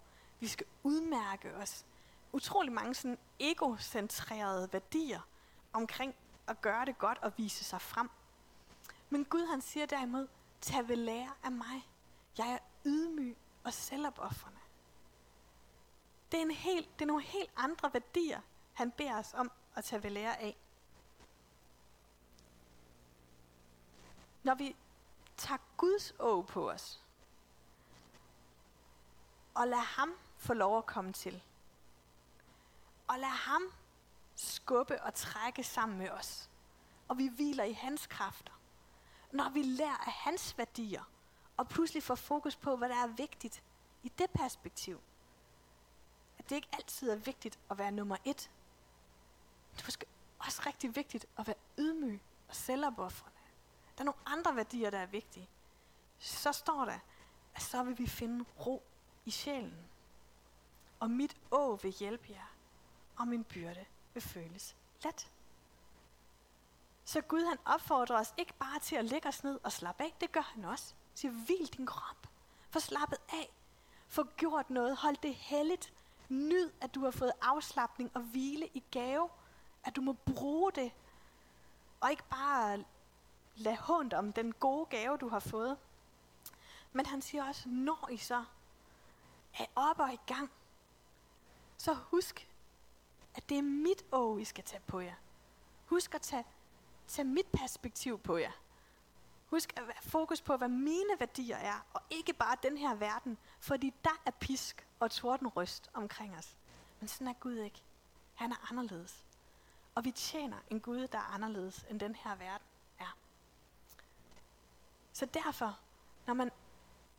Vi 0.41 0.47
skal 0.47 0.65
udmærke 0.83 1.55
os. 1.55 1.85
Utrolig 2.33 2.73
mange 2.73 2.95
sådan 2.95 3.17
egocentrerede 3.39 4.73
værdier 4.73 5.21
omkring 5.73 6.15
at 6.47 6.61
gøre 6.61 6.85
det 6.85 6.97
godt 6.97 7.17
og 7.17 7.33
vise 7.37 7.63
sig 7.63 7.81
frem. 7.81 8.09
Men 9.09 9.25
Gud 9.25 9.45
han 9.45 9.61
siger 9.61 9.85
derimod, 9.85 10.27
tag 10.61 10.87
ved 10.87 10.95
lære 10.95 11.31
af 11.43 11.51
mig. 11.51 11.87
Jeg 12.37 12.51
er 12.51 12.57
ydmyg 12.85 13.37
og 13.63 13.73
selvopoffrende. 13.73 14.59
Det 16.31 16.37
er, 16.37 16.41
en 16.41 16.51
helt, 16.51 16.89
det 16.93 17.01
er 17.01 17.07
nogle 17.07 17.23
helt 17.23 17.51
andre 17.57 17.93
værdier, 17.93 18.41
han 18.73 18.91
beder 18.91 19.19
os 19.19 19.33
om 19.33 19.51
at 19.75 19.83
tage 19.83 20.03
ved 20.03 20.09
lære 20.09 20.39
af. 20.39 20.57
Når 24.43 24.55
vi 24.55 24.75
tager 25.37 25.59
Guds 25.77 26.13
å 26.19 26.41
på 26.41 26.69
os, 26.71 27.01
og 29.53 29.67
lader 29.67 29.81
ham 29.81 30.13
få 30.41 30.53
lov 30.53 30.77
at 30.77 30.85
komme 30.85 31.13
til, 31.13 31.43
og 33.07 33.19
lad 33.19 33.29
ham 33.29 33.61
skubbe 34.35 35.01
og 35.01 35.13
trække 35.13 35.63
sammen 35.63 35.97
med 35.97 36.09
os, 36.09 36.49
og 37.07 37.17
vi 37.17 37.27
hviler 37.27 37.63
i 37.63 37.73
hans 37.73 38.07
kræfter, 38.07 38.53
når 39.31 39.49
vi 39.49 39.61
lærer 39.63 39.97
af 40.07 40.11
hans 40.11 40.57
værdier, 40.57 41.03
og 41.57 41.67
pludselig 41.67 42.03
får 42.03 42.15
fokus 42.15 42.55
på, 42.55 42.75
hvad 42.75 42.89
der 42.89 42.95
er 42.95 43.07
vigtigt 43.07 43.63
i 44.03 44.09
det 44.09 44.29
perspektiv, 44.29 45.01
at 46.37 46.49
det 46.49 46.55
ikke 46.55 46.69
altid 46.73 47.09
er 47.09 47.15
vigtigt 47.15 47.59
at 47.69 47.77
være 47.77 47.91
nummer 47.91 48.17
et. 48.25 48.51
Det 49.73 49.81
er 49.81 49.85
måske 49.85 50.05
også 50.39 50.61
rigtig 50.65 50.95
vigtigt 50.95 51.25
at 51.37 51.47
være 51.47 51.55
ydmyg 51.77 52.21
og 52.49 52.55
selvopoffrende. 52.55 53.37
Der 53.97 54.01
er 54.01 54.05
nogle 54.05 54.21
andre 54.25 54.55
værdier, 54.55 54.89
der 54.89 54.99
er 54.99 55.05
vigtige. 55.05 55.49
Så 56.19 56.51
står 56.51 56.85
der, 56.85 56.99
at 57.55 57.61
så 57.61 57.83
vil 57.83 57.97
vi 57.97 58.07
finde 58.07 58.45
ro 58.65 58.83
i 59.25 59.31
sjælen. 59.31 59.90
Og 61.01 61.09
mit 61.11 61.33
å 61.51 61.75
vil 61.81 61.91
hjælpe 61.91 62.27
jer, 62.29 62.49
og 63.17 63.27
min 63.27 63.43
byrde 63.43 63.85
vil 64.13 64.23
føles 64.23 64.75
let. 65.03 65.27
Så 67.05 67.21
Gud 67.21 67.45
han 67.45 67.57
opfordrer 67.65 68.19
os 68.19 68.33
ikke 68.37 68.53
bare 68.53 68.79
til 68.79 68.95
at 68.95 69.05
lægge 69.05 69.27
os 69.27 69.43
ned 69.43 69.59
og 69.63 69.71
slappe 69.71 70.03
af, 70.03 70.13
det 70.21 70.31
gør 70.31 70.41
han 70.41 70.65
også. 70.65 70.93
Han 71.09 71.17
siger, 71.17 71.31
hvil 71.31 71.67
din 71.77 71.85
krop. 71.85 72.27
Få 72.69 72.79
slappet 72.79 73.17
af. 73.29 73.51
Få 74.07 74.23
gjort 74.37 74.69
noget. 74.69 74.97
Hold 74.97 75.15
det 75.23 75.35
helligt. 75.35 75.93
Nyd, 76.29 76.71
at 76.81 76.95
du 76.95 77.03
har 77.03 77.11
fået 77.11 77.31
afslappning 77.41 78.11
og 78.13 78.21
hvile 78.21 78.67
i 78.73 78.83
gave. 78.91 79.29
At 79.83 79.95
du 79.95 80.01
må 80.01 80.13
bruge 80.13 80.71
det. 80.71 80.91
Og 82.01 82.11
ikke 82.11 82.23
bare 82.29 82.83
lade 83.55 83.77
hånd 83.77 84.13
om 84.13 84.33
den 84.33 84.53
gode 84.53 84.85
gave, 84.85 85.17
du 85.17 85.29
har 85.29 85.39
fået. 85.39 85.77
Men 86.93 87.05
han 87.05 87.21
siger 87.21 87.47
også, 87.47 87.69
når 87.69 88.09
I 88.11 88.17
så 88.17 88.43
er 89.59 89.65
op 89.75 89.99
og 89.99 90.13
i 90.13 90.19
gang, 90.27 90.51
så 91.81 91.93
husk, 91.93 92.47
at 93.35 93.49
det 93.49 93.57
er 93.57 93.61
mit 93.61 94.05
åg, 94.11 94.41
I 94.41 94.45
skal 94.45 94.63
tage 94.63 94.83
på 94.87 94.99
jer. 94.99 95.15
Husk 95.85 96.15
at 96.15 96.21
tage, 96.21 96.45
tage 97.07 97.27
mit 97.27 97.47
perspektiv 97.53 98.19
på 98.19 98.37
jer. 98.37 98.51
Husk 99.45 99.73
at 99.77 99.87
være 99.87 100.01
fokus 100.01 100.41
på, 100.41 100.57
hvad 100.57 100.67
mine 100.67 101.19
værdier 101.19 101.57
er, 101.57 101.85
og 101.93 102.01
ikke 102.09 102.33
bare 102.33 102.57
den 102.63 102.77
her 102.77 102.95
verden, 102.95 103.37
fordi 103.59 103.93
der 104.03 104.21
er 104.25 104.31
pisk 104.31 104.87
og 104.99 105.11
tordenryst 105.11 105.89
omkring 105.93 106.37
os. 106.37 106.57
Men 106.99 107.07
sådan 107.07 107.27
er 107.27 107.33
Gud 107.33 107.55
ikke. 107.55 107.83
Han 108.35 108.51
er 108.51 108.71
anderledes. 108.71 109.25
Og 109.95 110.05
vi 110.05 110.11
tjener 110.11 110.57
en 110.69 110.79
Gud, 110.79 111.07
der 111.07 111.17
er 111.17 111.33
anderledes 111.33 111.85
end 111.89 111.99
den 111.99 112.15
her 112.15 112.35
verden 112.35 112.67
er. 112.99 113.17
Så 115.13 115.25
derfor, 115.25 115.79
når 116.27 116.33
man 116.33 116.51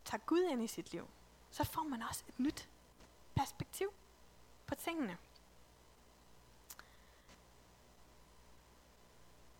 tager 0.05 0.23
Gud 0.27 0.43
ind 0.43 0.63
i 0.63 0.67
sit 0.67 0.93
liv, 0.93 1.09
så 1.51 1.65
får 1.65 1.83
man 1.83 2.03
også 2.03 2.25
et 2.29 2.39
nyt 2.39 2.69
perspektiv 3.35 3.93
på 4.73 4.77
tingene. 4.77 5.19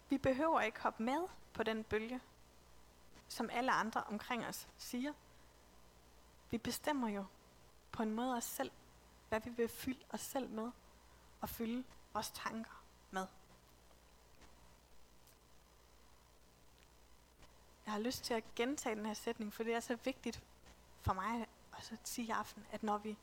Vi 0.09 0.19
behøver 0.19 0.61
ikke 0.61 0.81
hoppe 0.81 1.03
med 1.03 1.29
på 1.53 1.63
den 1.63 1.85
bølge, 1.85 2.21
som 3.29 3.51
alle 3.51 3.73
andre 3.73 4.03
omkring 4.05 4.47
os 4.47 4.69
siger. 4.79 5.13
Vi 6.51 6.59
bestemmer 6.59 7.09
jo 7.09 7.25
på 7.93 8.03
en 8.03 8.15
måde 8.15 8.37
os 8.37 8.45
selv, 8.45 8.71
hvad 9.29 9.41
vi 9.41 9.51
vil 9.51 9.69
fylde 9.69 10.05
os 10.11 10.21
selv 10.21 10.49
med, 10.49 10.71
og 11.41 11.49
fylde 11.49 11.85
vores 12.13 12.31
tanker 12.31 12.83
med. 13.11 13.27
Jeg 17.85 17.93
har 17.93 18.01
lyst 18.01 18.25
til 18.25 18.35
at 18.35 18.45
gentage 18.55 18.97
den 18.97 19.07
her 19.07 19.15
sætning, 19.15 19.53
for 19.53 19.63
det 19.63 19.75
er 19.75 19.81
så 19.81 19.97
vigtigt 20.05 20.43
for 21.01 21.13
mig 21.13 21.47
at 21.79 22.01
sige 22.05 22.27
i 22.27 22.31
aften, 22.31 22.67
at 22.73 22.83
når 22.83 22.99
vi, 22.99 23.19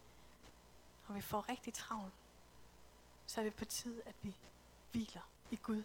og 1.09 1.15
vi 1.15 1.21
får 1.21 1.49
rigtig 1.49 1.73
travlt, 1.73 2.13
så 3.25 3.41
er 3.41 3.43
det 3.43 3.55
på 3.55 3.65
tid, 3.65 4.01
at 4.05 4.15
vi 4.21 4.35
hviler 4.91 5.21
i 5.51 5.55
Gud. 5.55 5.83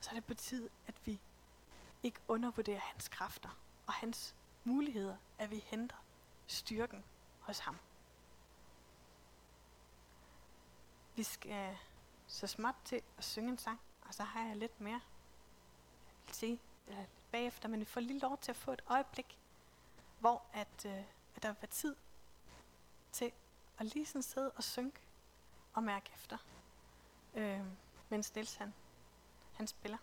Så 0.00 0.10
er 0.10 0.14
det 0.14 0.24
på 0.24 0.34
tid, 0.34 0.70
at 0.86 0.94
vi 1.04 1.20
ikke 2.02 2.20
undervurderer 2.28 2.80
hans 2.80 3.08
kræfter 3.08 3.58
og 3.86 3.92
hans 3.92 4.34
muligheder, 4.64 5.16
at 5.38 5.50
vi 5.50 5.64
henter 5.66 5.96
styrken 6.46 7.04
hos 7.40 7.58
ham. 7.58 7.76
Vi 11.16 11.22
skal 11.22 11.78
så 12.26 12.46
småt 12.46 12.74
til 12.84 13.02
at 13.18 13.24
synge 13.24 13.50
en 13.50 13.58
sang, 13.58 13.80
og 14.02 14.14
så 14.14 14.22
har 14.22 14.44
jeg 14.46 14.56
lidt 14.56 14.80
mere 14.80 15.00
at 16.28 16.34
sige 16.34 16.60
eller 16.86 17.04
bagefter, 17.30 17.68
men 17.68 17.80
vi 17.80 17.84
får 17.84 18.00
lige 18.00 18.18
lov 18.18 18.38
til 18.38 18.52
at 18.52 18.56
få 18.56 18.72
et 18.72 18.82
øjeblik, 18.86 19.38
hvor 20.18 20.42
at, 20.52 20.84
øh, 20.86 21.04
at 21.36 21.42
der 21.42 21.54
var 21.60 21.66
tid 21.66 21.96
til 23.12 23.32
og 23.78 23.84
lige 23.84 24.06
sådan 24.06 24.22
sidde 24.22 24.50
og 24.50 24.64
synke 24.64 25.00
og 25.74 25.82
mærke 25.82 26.10
efter, 26.14 26.36
øh, 27.34 27.60
mens 28.08 28.34
Niels 28.34 28.54
han, 28.54 28.74
han 29.52 29.66
spiller. 29.66 29.98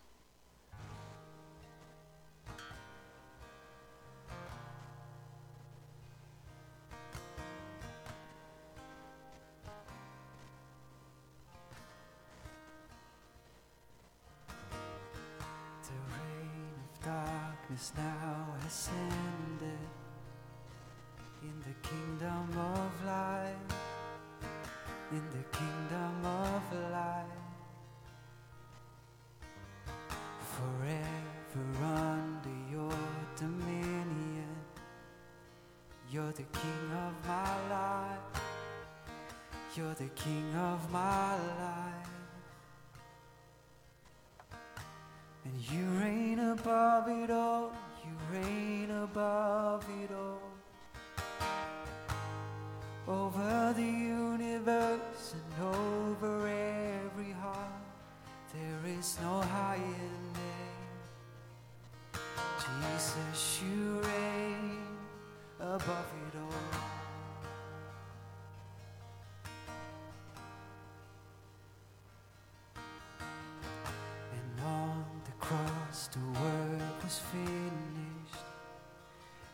The 76.07 76.19
work 76.39 77.03
was 77.03 77.19
finished. 77.31 78.45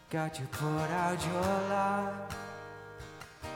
God, 0.10 0.38
you 0.38 0.46
poured 0.52 0.92
out 0.92 1.26
your 1.26 1.70
life 1.70 2.36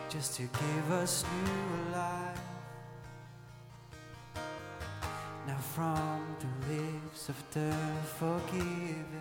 just 0.09 0.35
to 0.35 0.43
give 0.43 0.91
us 0.91 1.23
new 1.23 1.91
life. 1.91 2.39
Now 5.47 5.57
from 5.57 6.21
the 6.39 6.73
lips 6.73 7.29
of 7.29 7.35
the 7.51 7.73
forgiven, 8.17 9.14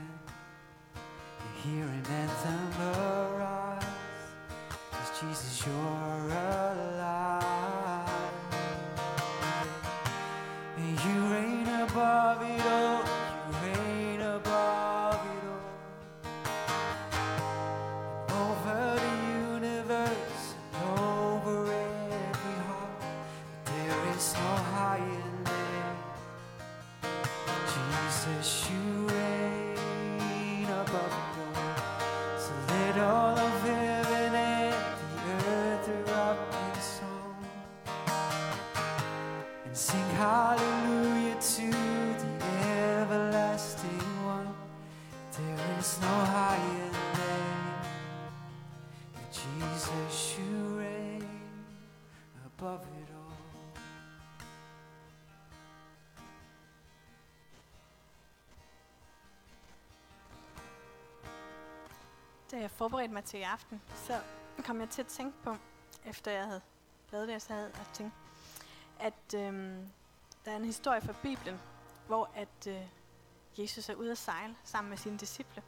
Da 62.54 62.60
jeg 62.60 62.70
forberedte 62.70 63.14
mig 63.14 63.24
til 63.24 63.40
i 63.40 63.42
aften, 63.42 63.82
så 63.94 64.20
kom 64.64 64.80
jeg 64.80 64.88
til 64.88 65.02
at 65.02 65.08
tænke 65.08 65.42
på, 65.42 65.56
efter 66.04 66.30
jeg 66.30 66.44
havde 66.44 66.60
lavet 67.12 67.28
det, 67.28 67.32
jeg 67.32 67.42
sad 67.42 67.70
og 67.70 67.92
tænkte, 67.92 68.16
at 69.00 69.34
øhm, 69.34 69.90
der 70.44 70.52
er 70.52 70.56
en 70.56 70.64
historie 70.64 71.00
fra 71.00 71.14
Bibelen, 71.22 71.60
hvor 72.06 72.30
at 72.34 72.66
øh, 72.68 72.82
Jesus 73.58 73.88
er 73.88 73.94
ude 73.94 74.10
at 74.10 74.18
sejle 74.18 74.56
sammen 74.64 74.88
med 74.88 74.98
sine 74.98 75.18
disciple. 75.18 75.62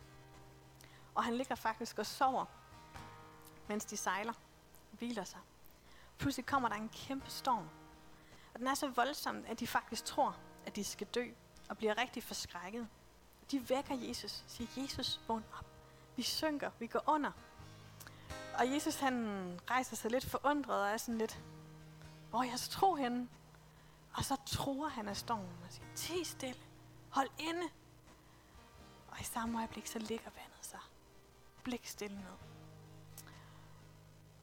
Og 1.14 1.25
han 1.25 1.35
ligger 1.35 1.55
faktisk 1.55 1.99
og 1.99 2.07
sover, 2.07 2.44
mens 3.68 3.85
de 3.85 3.96
sejler 3.96 4.33
og 4.92 4.99
hviler 4.99 5.25
sig. 5.25 5.40
Pludselig 6.18 6.46
kommer 6.46 6.68
der 6.68 6.77
en 6.77 6.88
kæmpe 6.88 7.31
storm. 7.31 7.68
Og 8.55 8.59
den 8.59 8.66
er 8.66 8.75
så 8.75 8.88
voldsom, 8.88 9.44
at 9.49 9.61
de 9.61 9.66
faktisk 9.66 10.05
tror, 10.05 10.37
at 10.66 10.77
de 10.77 10.85
skal 10.85 11.07
dø, 11.07 11.27
og 11.68 11.77
bliver 11.77 11.99
rigtig 11.99 12.22
forskrækket. 12.22 12.88
De 13.51 13.68
vækker 13.68 13.94
Jesus, 13.94 14.44
siger, 14.46 14.83
Jesus, 14.83 15.20
vågn 15.29 15.44
op 15.59 15.75
vi 16.16 16.22
synker, 16.22 16.70
vi 16.79 16.87
går 16.87 17.02
under. 17.07 17.33
Og 18.59 18.74
Jesus 18.74 18.96
han 18.96 19.61
rejser 19.70 19.96
sig 19.96 20.11
lidt 20.11 20.26
forundret 20.26 20.83
og 20.83 20.88
er 20.88 20.96
sådan 20.96 21.18
lidt, 21.18 21.40
hvor 22.31 22.42
jeg 22.42 22.59
så 22.59 22.70
tro 22.70 22.94
henne? 22.94 23.29
Og 24.14 24.24
så 24.24 24.37
tror 24.46 24.88
han 24.88 25.09
af 25.09 25.16
stormen 25.16 25.59
og 25.66 25.72
siger, 25.72 25.87
ti 25.94 26.24
stille, 26.24 26.61
hold 27.11 27.29
inde. 27.38 27.62
Og 29.11 29.20
i 29.20 29.24
samme 29.24 29.59
øjeblik, 29.59 29.87
så 29.87 29.98
ligger 29.98 30.31
vandet 30.31 30.66
sig 30.66 30.81
blik 31.62 31.87
stille 31.87 32.16
ned. 32.16 32.37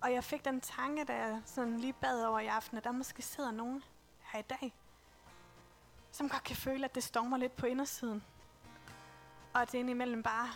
Og 0.02 0.14
jeg 0.14 0.24
fik 0.24 0.46
den 0.46 0.62
tanke, 0.62 1.04
da 1.04 1.16
jeg 1.16 1.42
sådan 1.46 1.80
lige 1.80 1.94
bad 1.94 2.26
over 2.26 2.40
i 2.40 2.48
aften, 2.48 2.78
at 2.78 2.84
der 2.84 2.92
måske 2.92 3.22
sidder 3.22 3.52
nogen 3.52 3.84
her 4.20 4.40
i 4.40 4.42
dag, 4.42 4.74
som 6.12 6.30
godt 6.30 6.44
kan 6.44 6.56
føle, 6.56 6.86
at 6.86 6.96
det 6.96 7.04
stormer 7.04 7.38
lidt 7.38 7.56
på 7.56 7.66
indersiden. 7.66 8.24
Og 9.54 9.62
at 9.62 9.72
det 9.72 9.78
indimellem 9.78 10.24
bare 10.24 10.50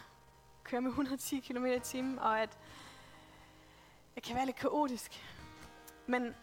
kører 0.67 0.81
med 0.81 0.89
110 0.89 1.39
km 1.39 1.65
i 1.65 1.79
timen, 1.79 2.19
og 2.19 2.41
at 2.41 2.57
det 4.15 4.23
kan 4.23 4.35
være 4.35 4.45
lidt 4.45 4.57
kaotisk. 4.57 5.23
Men 6.07 6.35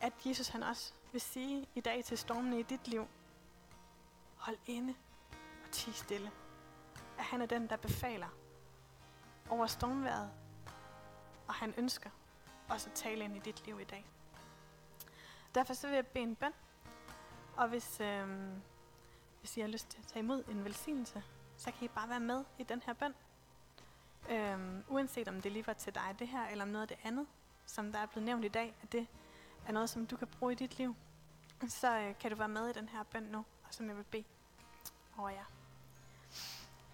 at 0.00 0.12
Jesus 0.24 0.48
han 0.48 0.62
også 0.62 0.92
vil 1.12 1.20
sige 1.20 1.68
i 1.74 1.80
dag 1.80 2.04
til 2.04 2.18
stormene 2.18 2.60
i 2.60 2.62
dit 2.62 2.88
liv, 2.88 3.06
hold 4.36 4.56
inde 4.66 4.94
og 5.64 5.70
ti 5.70 5.92
stille. 5.92 6.30
At 7.18 7.24
han 7.24 7.42
er 7.42 7.46
den, 7.46 7.68
der 7.68 7.76
befaler 7.76 8.28
over 9.50 9.66
stormværet, 9.66 10.30
og 11.48 11.54
han 11.54 11.74
ønsker 11.76 12.10
også 12.68 12.90
at 12.90 12.94
tale 12.94 13.24
ind 13.24 13.36
i 13.36 13.40
dit 13.40 13.66
liv 13.66 13.80
i 13.80 13.84
dag. 13.84 14.06
Derfor 15.54 15.74
så 15.74 15.86
vil 15.86 15.94
jeg 15.94 16.06
bede 16.06 16.24
en 16.24 16.36
bøn, 16.36 16.52
og 17.56 17.68
hvis, 17.68 18.00
øh, 18.00 18.28
hvis 19.40 19.56
I 19.56 19.60
har 19.60 19.68
lyst 19.68 19.88
til 19.88 19.98
at 19.98 20.06
tage 20.06 20.22
imod 20.22 20.44
en 20.44 20.64
velsignelse, 20.64 21.22
så 21.56 21.70
kan 21.72 21.84
I 21.84 21.88
bare 21.88 22.08
være 22.08 22.20
med 22.20 22.44
i 22.58 22.62
den 22.62 22.82
her 22.86 22.92
bøn. 22.92 23.14
Øhm, 24.30 24.84
uanset 24.88 25.28
om 25.28 25.40
det 25.40 25.52
lige 25.52 25.66
var 25.66 25.72
til 25.72 25.94
dig 25.94 26.16
det 26.18 26.28
her, 26.28 26.46
eller 26.46 26.64
om 26.64 26.70
noget 26.70 26.90
af 26.90 26.96
det 26.96 27.06
andet, 27.06 27.26
som 27.66 27.92
der 27.92 27.98
er 27.98 28.06
blevet 28.06 28.26
nævnt 28.26 28.44
i 28.44 28.48
dag, 28.48 28.74
at 28.82 28.92
det 28.92 29.06
er 29.66 29.72
noget, 29.72 29.90
som 29.90 30.06
du 30.06 30.16
kan 30.16 30.28
bruge 30.28 30.52
i 30.52 30.54
dit 30.54 30.78
liv, 30.78 30.96
så 31.68 31.98
øh, 31.98 32.18
kan 32.18 32.30
du 32.30 32.36
være 32.36 32.48
med 32.48 32.68
i 32.68 32.72
den 32.72 32.88
her 32.88 33.02
bøn 33.02 33.22
nu, 33.22 33.38
og 33.38 33.74
som 33.74 33.88
jeg 33.88 33.96
vil 33.96 34.04
bede 34.04 34.24
over 35.18 35.28
jer. 35.28 35.44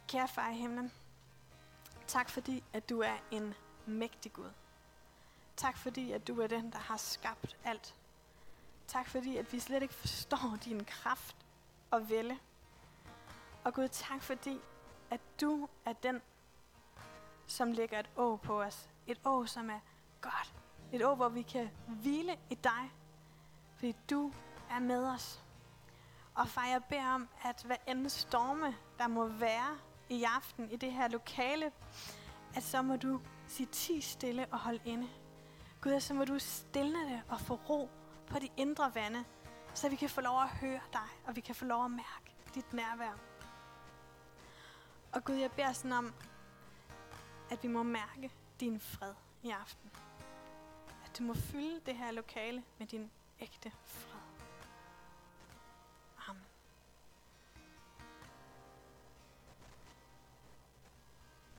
Kære 0.09 0.29
far 0.29 0.51
i 0.51 0.55
himlen, 0.55 0.93
tak 2.07 2.31
fordi, 2.31 2.65
at 2.73 2.89
du 2.89 3.01
er 3.01 3.17
en 3.31 3.55
mægtig 3.87 4.33
Gud. 4.33 4.51
Tak 5.57 5.77
fordi, 5.77 6.13
at 6.13 6.29
du 6.29 6.41
er 6.41 6.47
den, 6.47 6.73
der 6.73 6.79
har 6.79 6.97
skabt 6.97 7.57
alt. 7.65 7.95
Tak 8.87 9.09
fordi, 9.09 9.37
at 9.37 9.53
vi 9.53 9.61
slet 9.61 9.83
ikke 9.83 9.95
forstår 9.95 10.59
din 10.65 10.85
kraft 10.85 11.37
og 11.91 12.11
vælge. 12.11 12.39
Og 13.65 13.75
Gud, 13.75 13.89
tak 13.89 14.23
fordi, 14.23 14.61
at 15.11 15.21
du 15.41 15.69
er 15.85 15.93
den, 15.93 16.23
som 17.51 17.73
lægger 17.73 17.99
et 17.99 18.11
å 18.17 18.37
på 18.37 18.63
os. 18.63 18.89
Et 19.07 19.19
å, 19.27 19.47
som 19.47 19.71
er 19.71 19.81
godt. 20.23 20.53
Et 20.93 21.03
å, 21.03 21.15
hvor 21.15 21.29
vi 21.35 21.43
kan 21.43 21.71
hvile 22.03 22.37
i 22.51 22.55
dig, 22.55 22.91
fordi 23.77 23.95
du 24.11 24.33
er 24.71 24.79
med 24.81 25.07
os. 25.15 25.41
Og 26.35 26.49
far, 26.49 26.67
jeg 26.67 26.85
beder 26.85 27.15
om, 27.15 27.29
at 27.43 27.63
hvad 27.67 27.77
end 27.87 28.09
storme, 28.09 28.75
der 28.99 29.09
må 29.09 29.27
være 29.27 29.79
i 30.09 30.25
aften 30.25 30.71
i 30.71 30.77
det 30.77 30.93
her 30.93 31.09
lokale, 31.09 31.73
at 32.55 32.63
så 32.63 32.83
må 32.83 32.97
du 32.97 33.21
sige 33.49 33.67
ti 33.73 34.01
stille 34.01 34.47
og 34.51 34.59
holde 34.59 34.81
inde. 34.85 35.09
Gud, 35.81 36.01
så 36.01 36.15
må 36.15 36.25
du 36.25 36.39
stille 36.39 36.99
det 36.99 37.23
og 37.29 37.41
få 37.41 37.55
ro 37.55 37.89
på 38.27 38.39
de 38.39 38.49
indre 38.57 38.95
vande, 38.95 39.25
så 39.75 39.89
vi 39.89 39.97
kan 39.97 40.11
få 40.11 40.21
lov 40.21 40.43
at 40.43 40.49
høre 40.49 40.81
dig, 40.93 41.09
og 41.27 41.37
vi 41.37 41.41
kan 41.41 41.55
få 41.55 41.65
lov 41.65 41.85
at 41.85 41.91
mærke 41.91 42.35
dit 42.55 42.73
nærvær. 42.73 43.13
Og 45.13 45.25
Gud, 45.25 45.35
jeg 45.35 45.51
beder 45.51 45.73
sådan 45.73 45.93
om, 45.93 46.15
at 47.51 47.63
vi 47.63 47.69
må 47.69 47.83
mærke 47.83 48.31
din 48.61 48.81
fred 48.81 49.15
i 49.43 49.51
aften. 49.51 49.91
At 51.05 51.19
du 51.19 51.23
må 51.23 51.35
fylde 51.35 51.81
det 51.87 51.97
her 51.97 52.11
lokale 52.11 52.63
med 52.79 52.87
din 52.87 53.11
ægte 53.41 53.73
fred. 53.85 54.10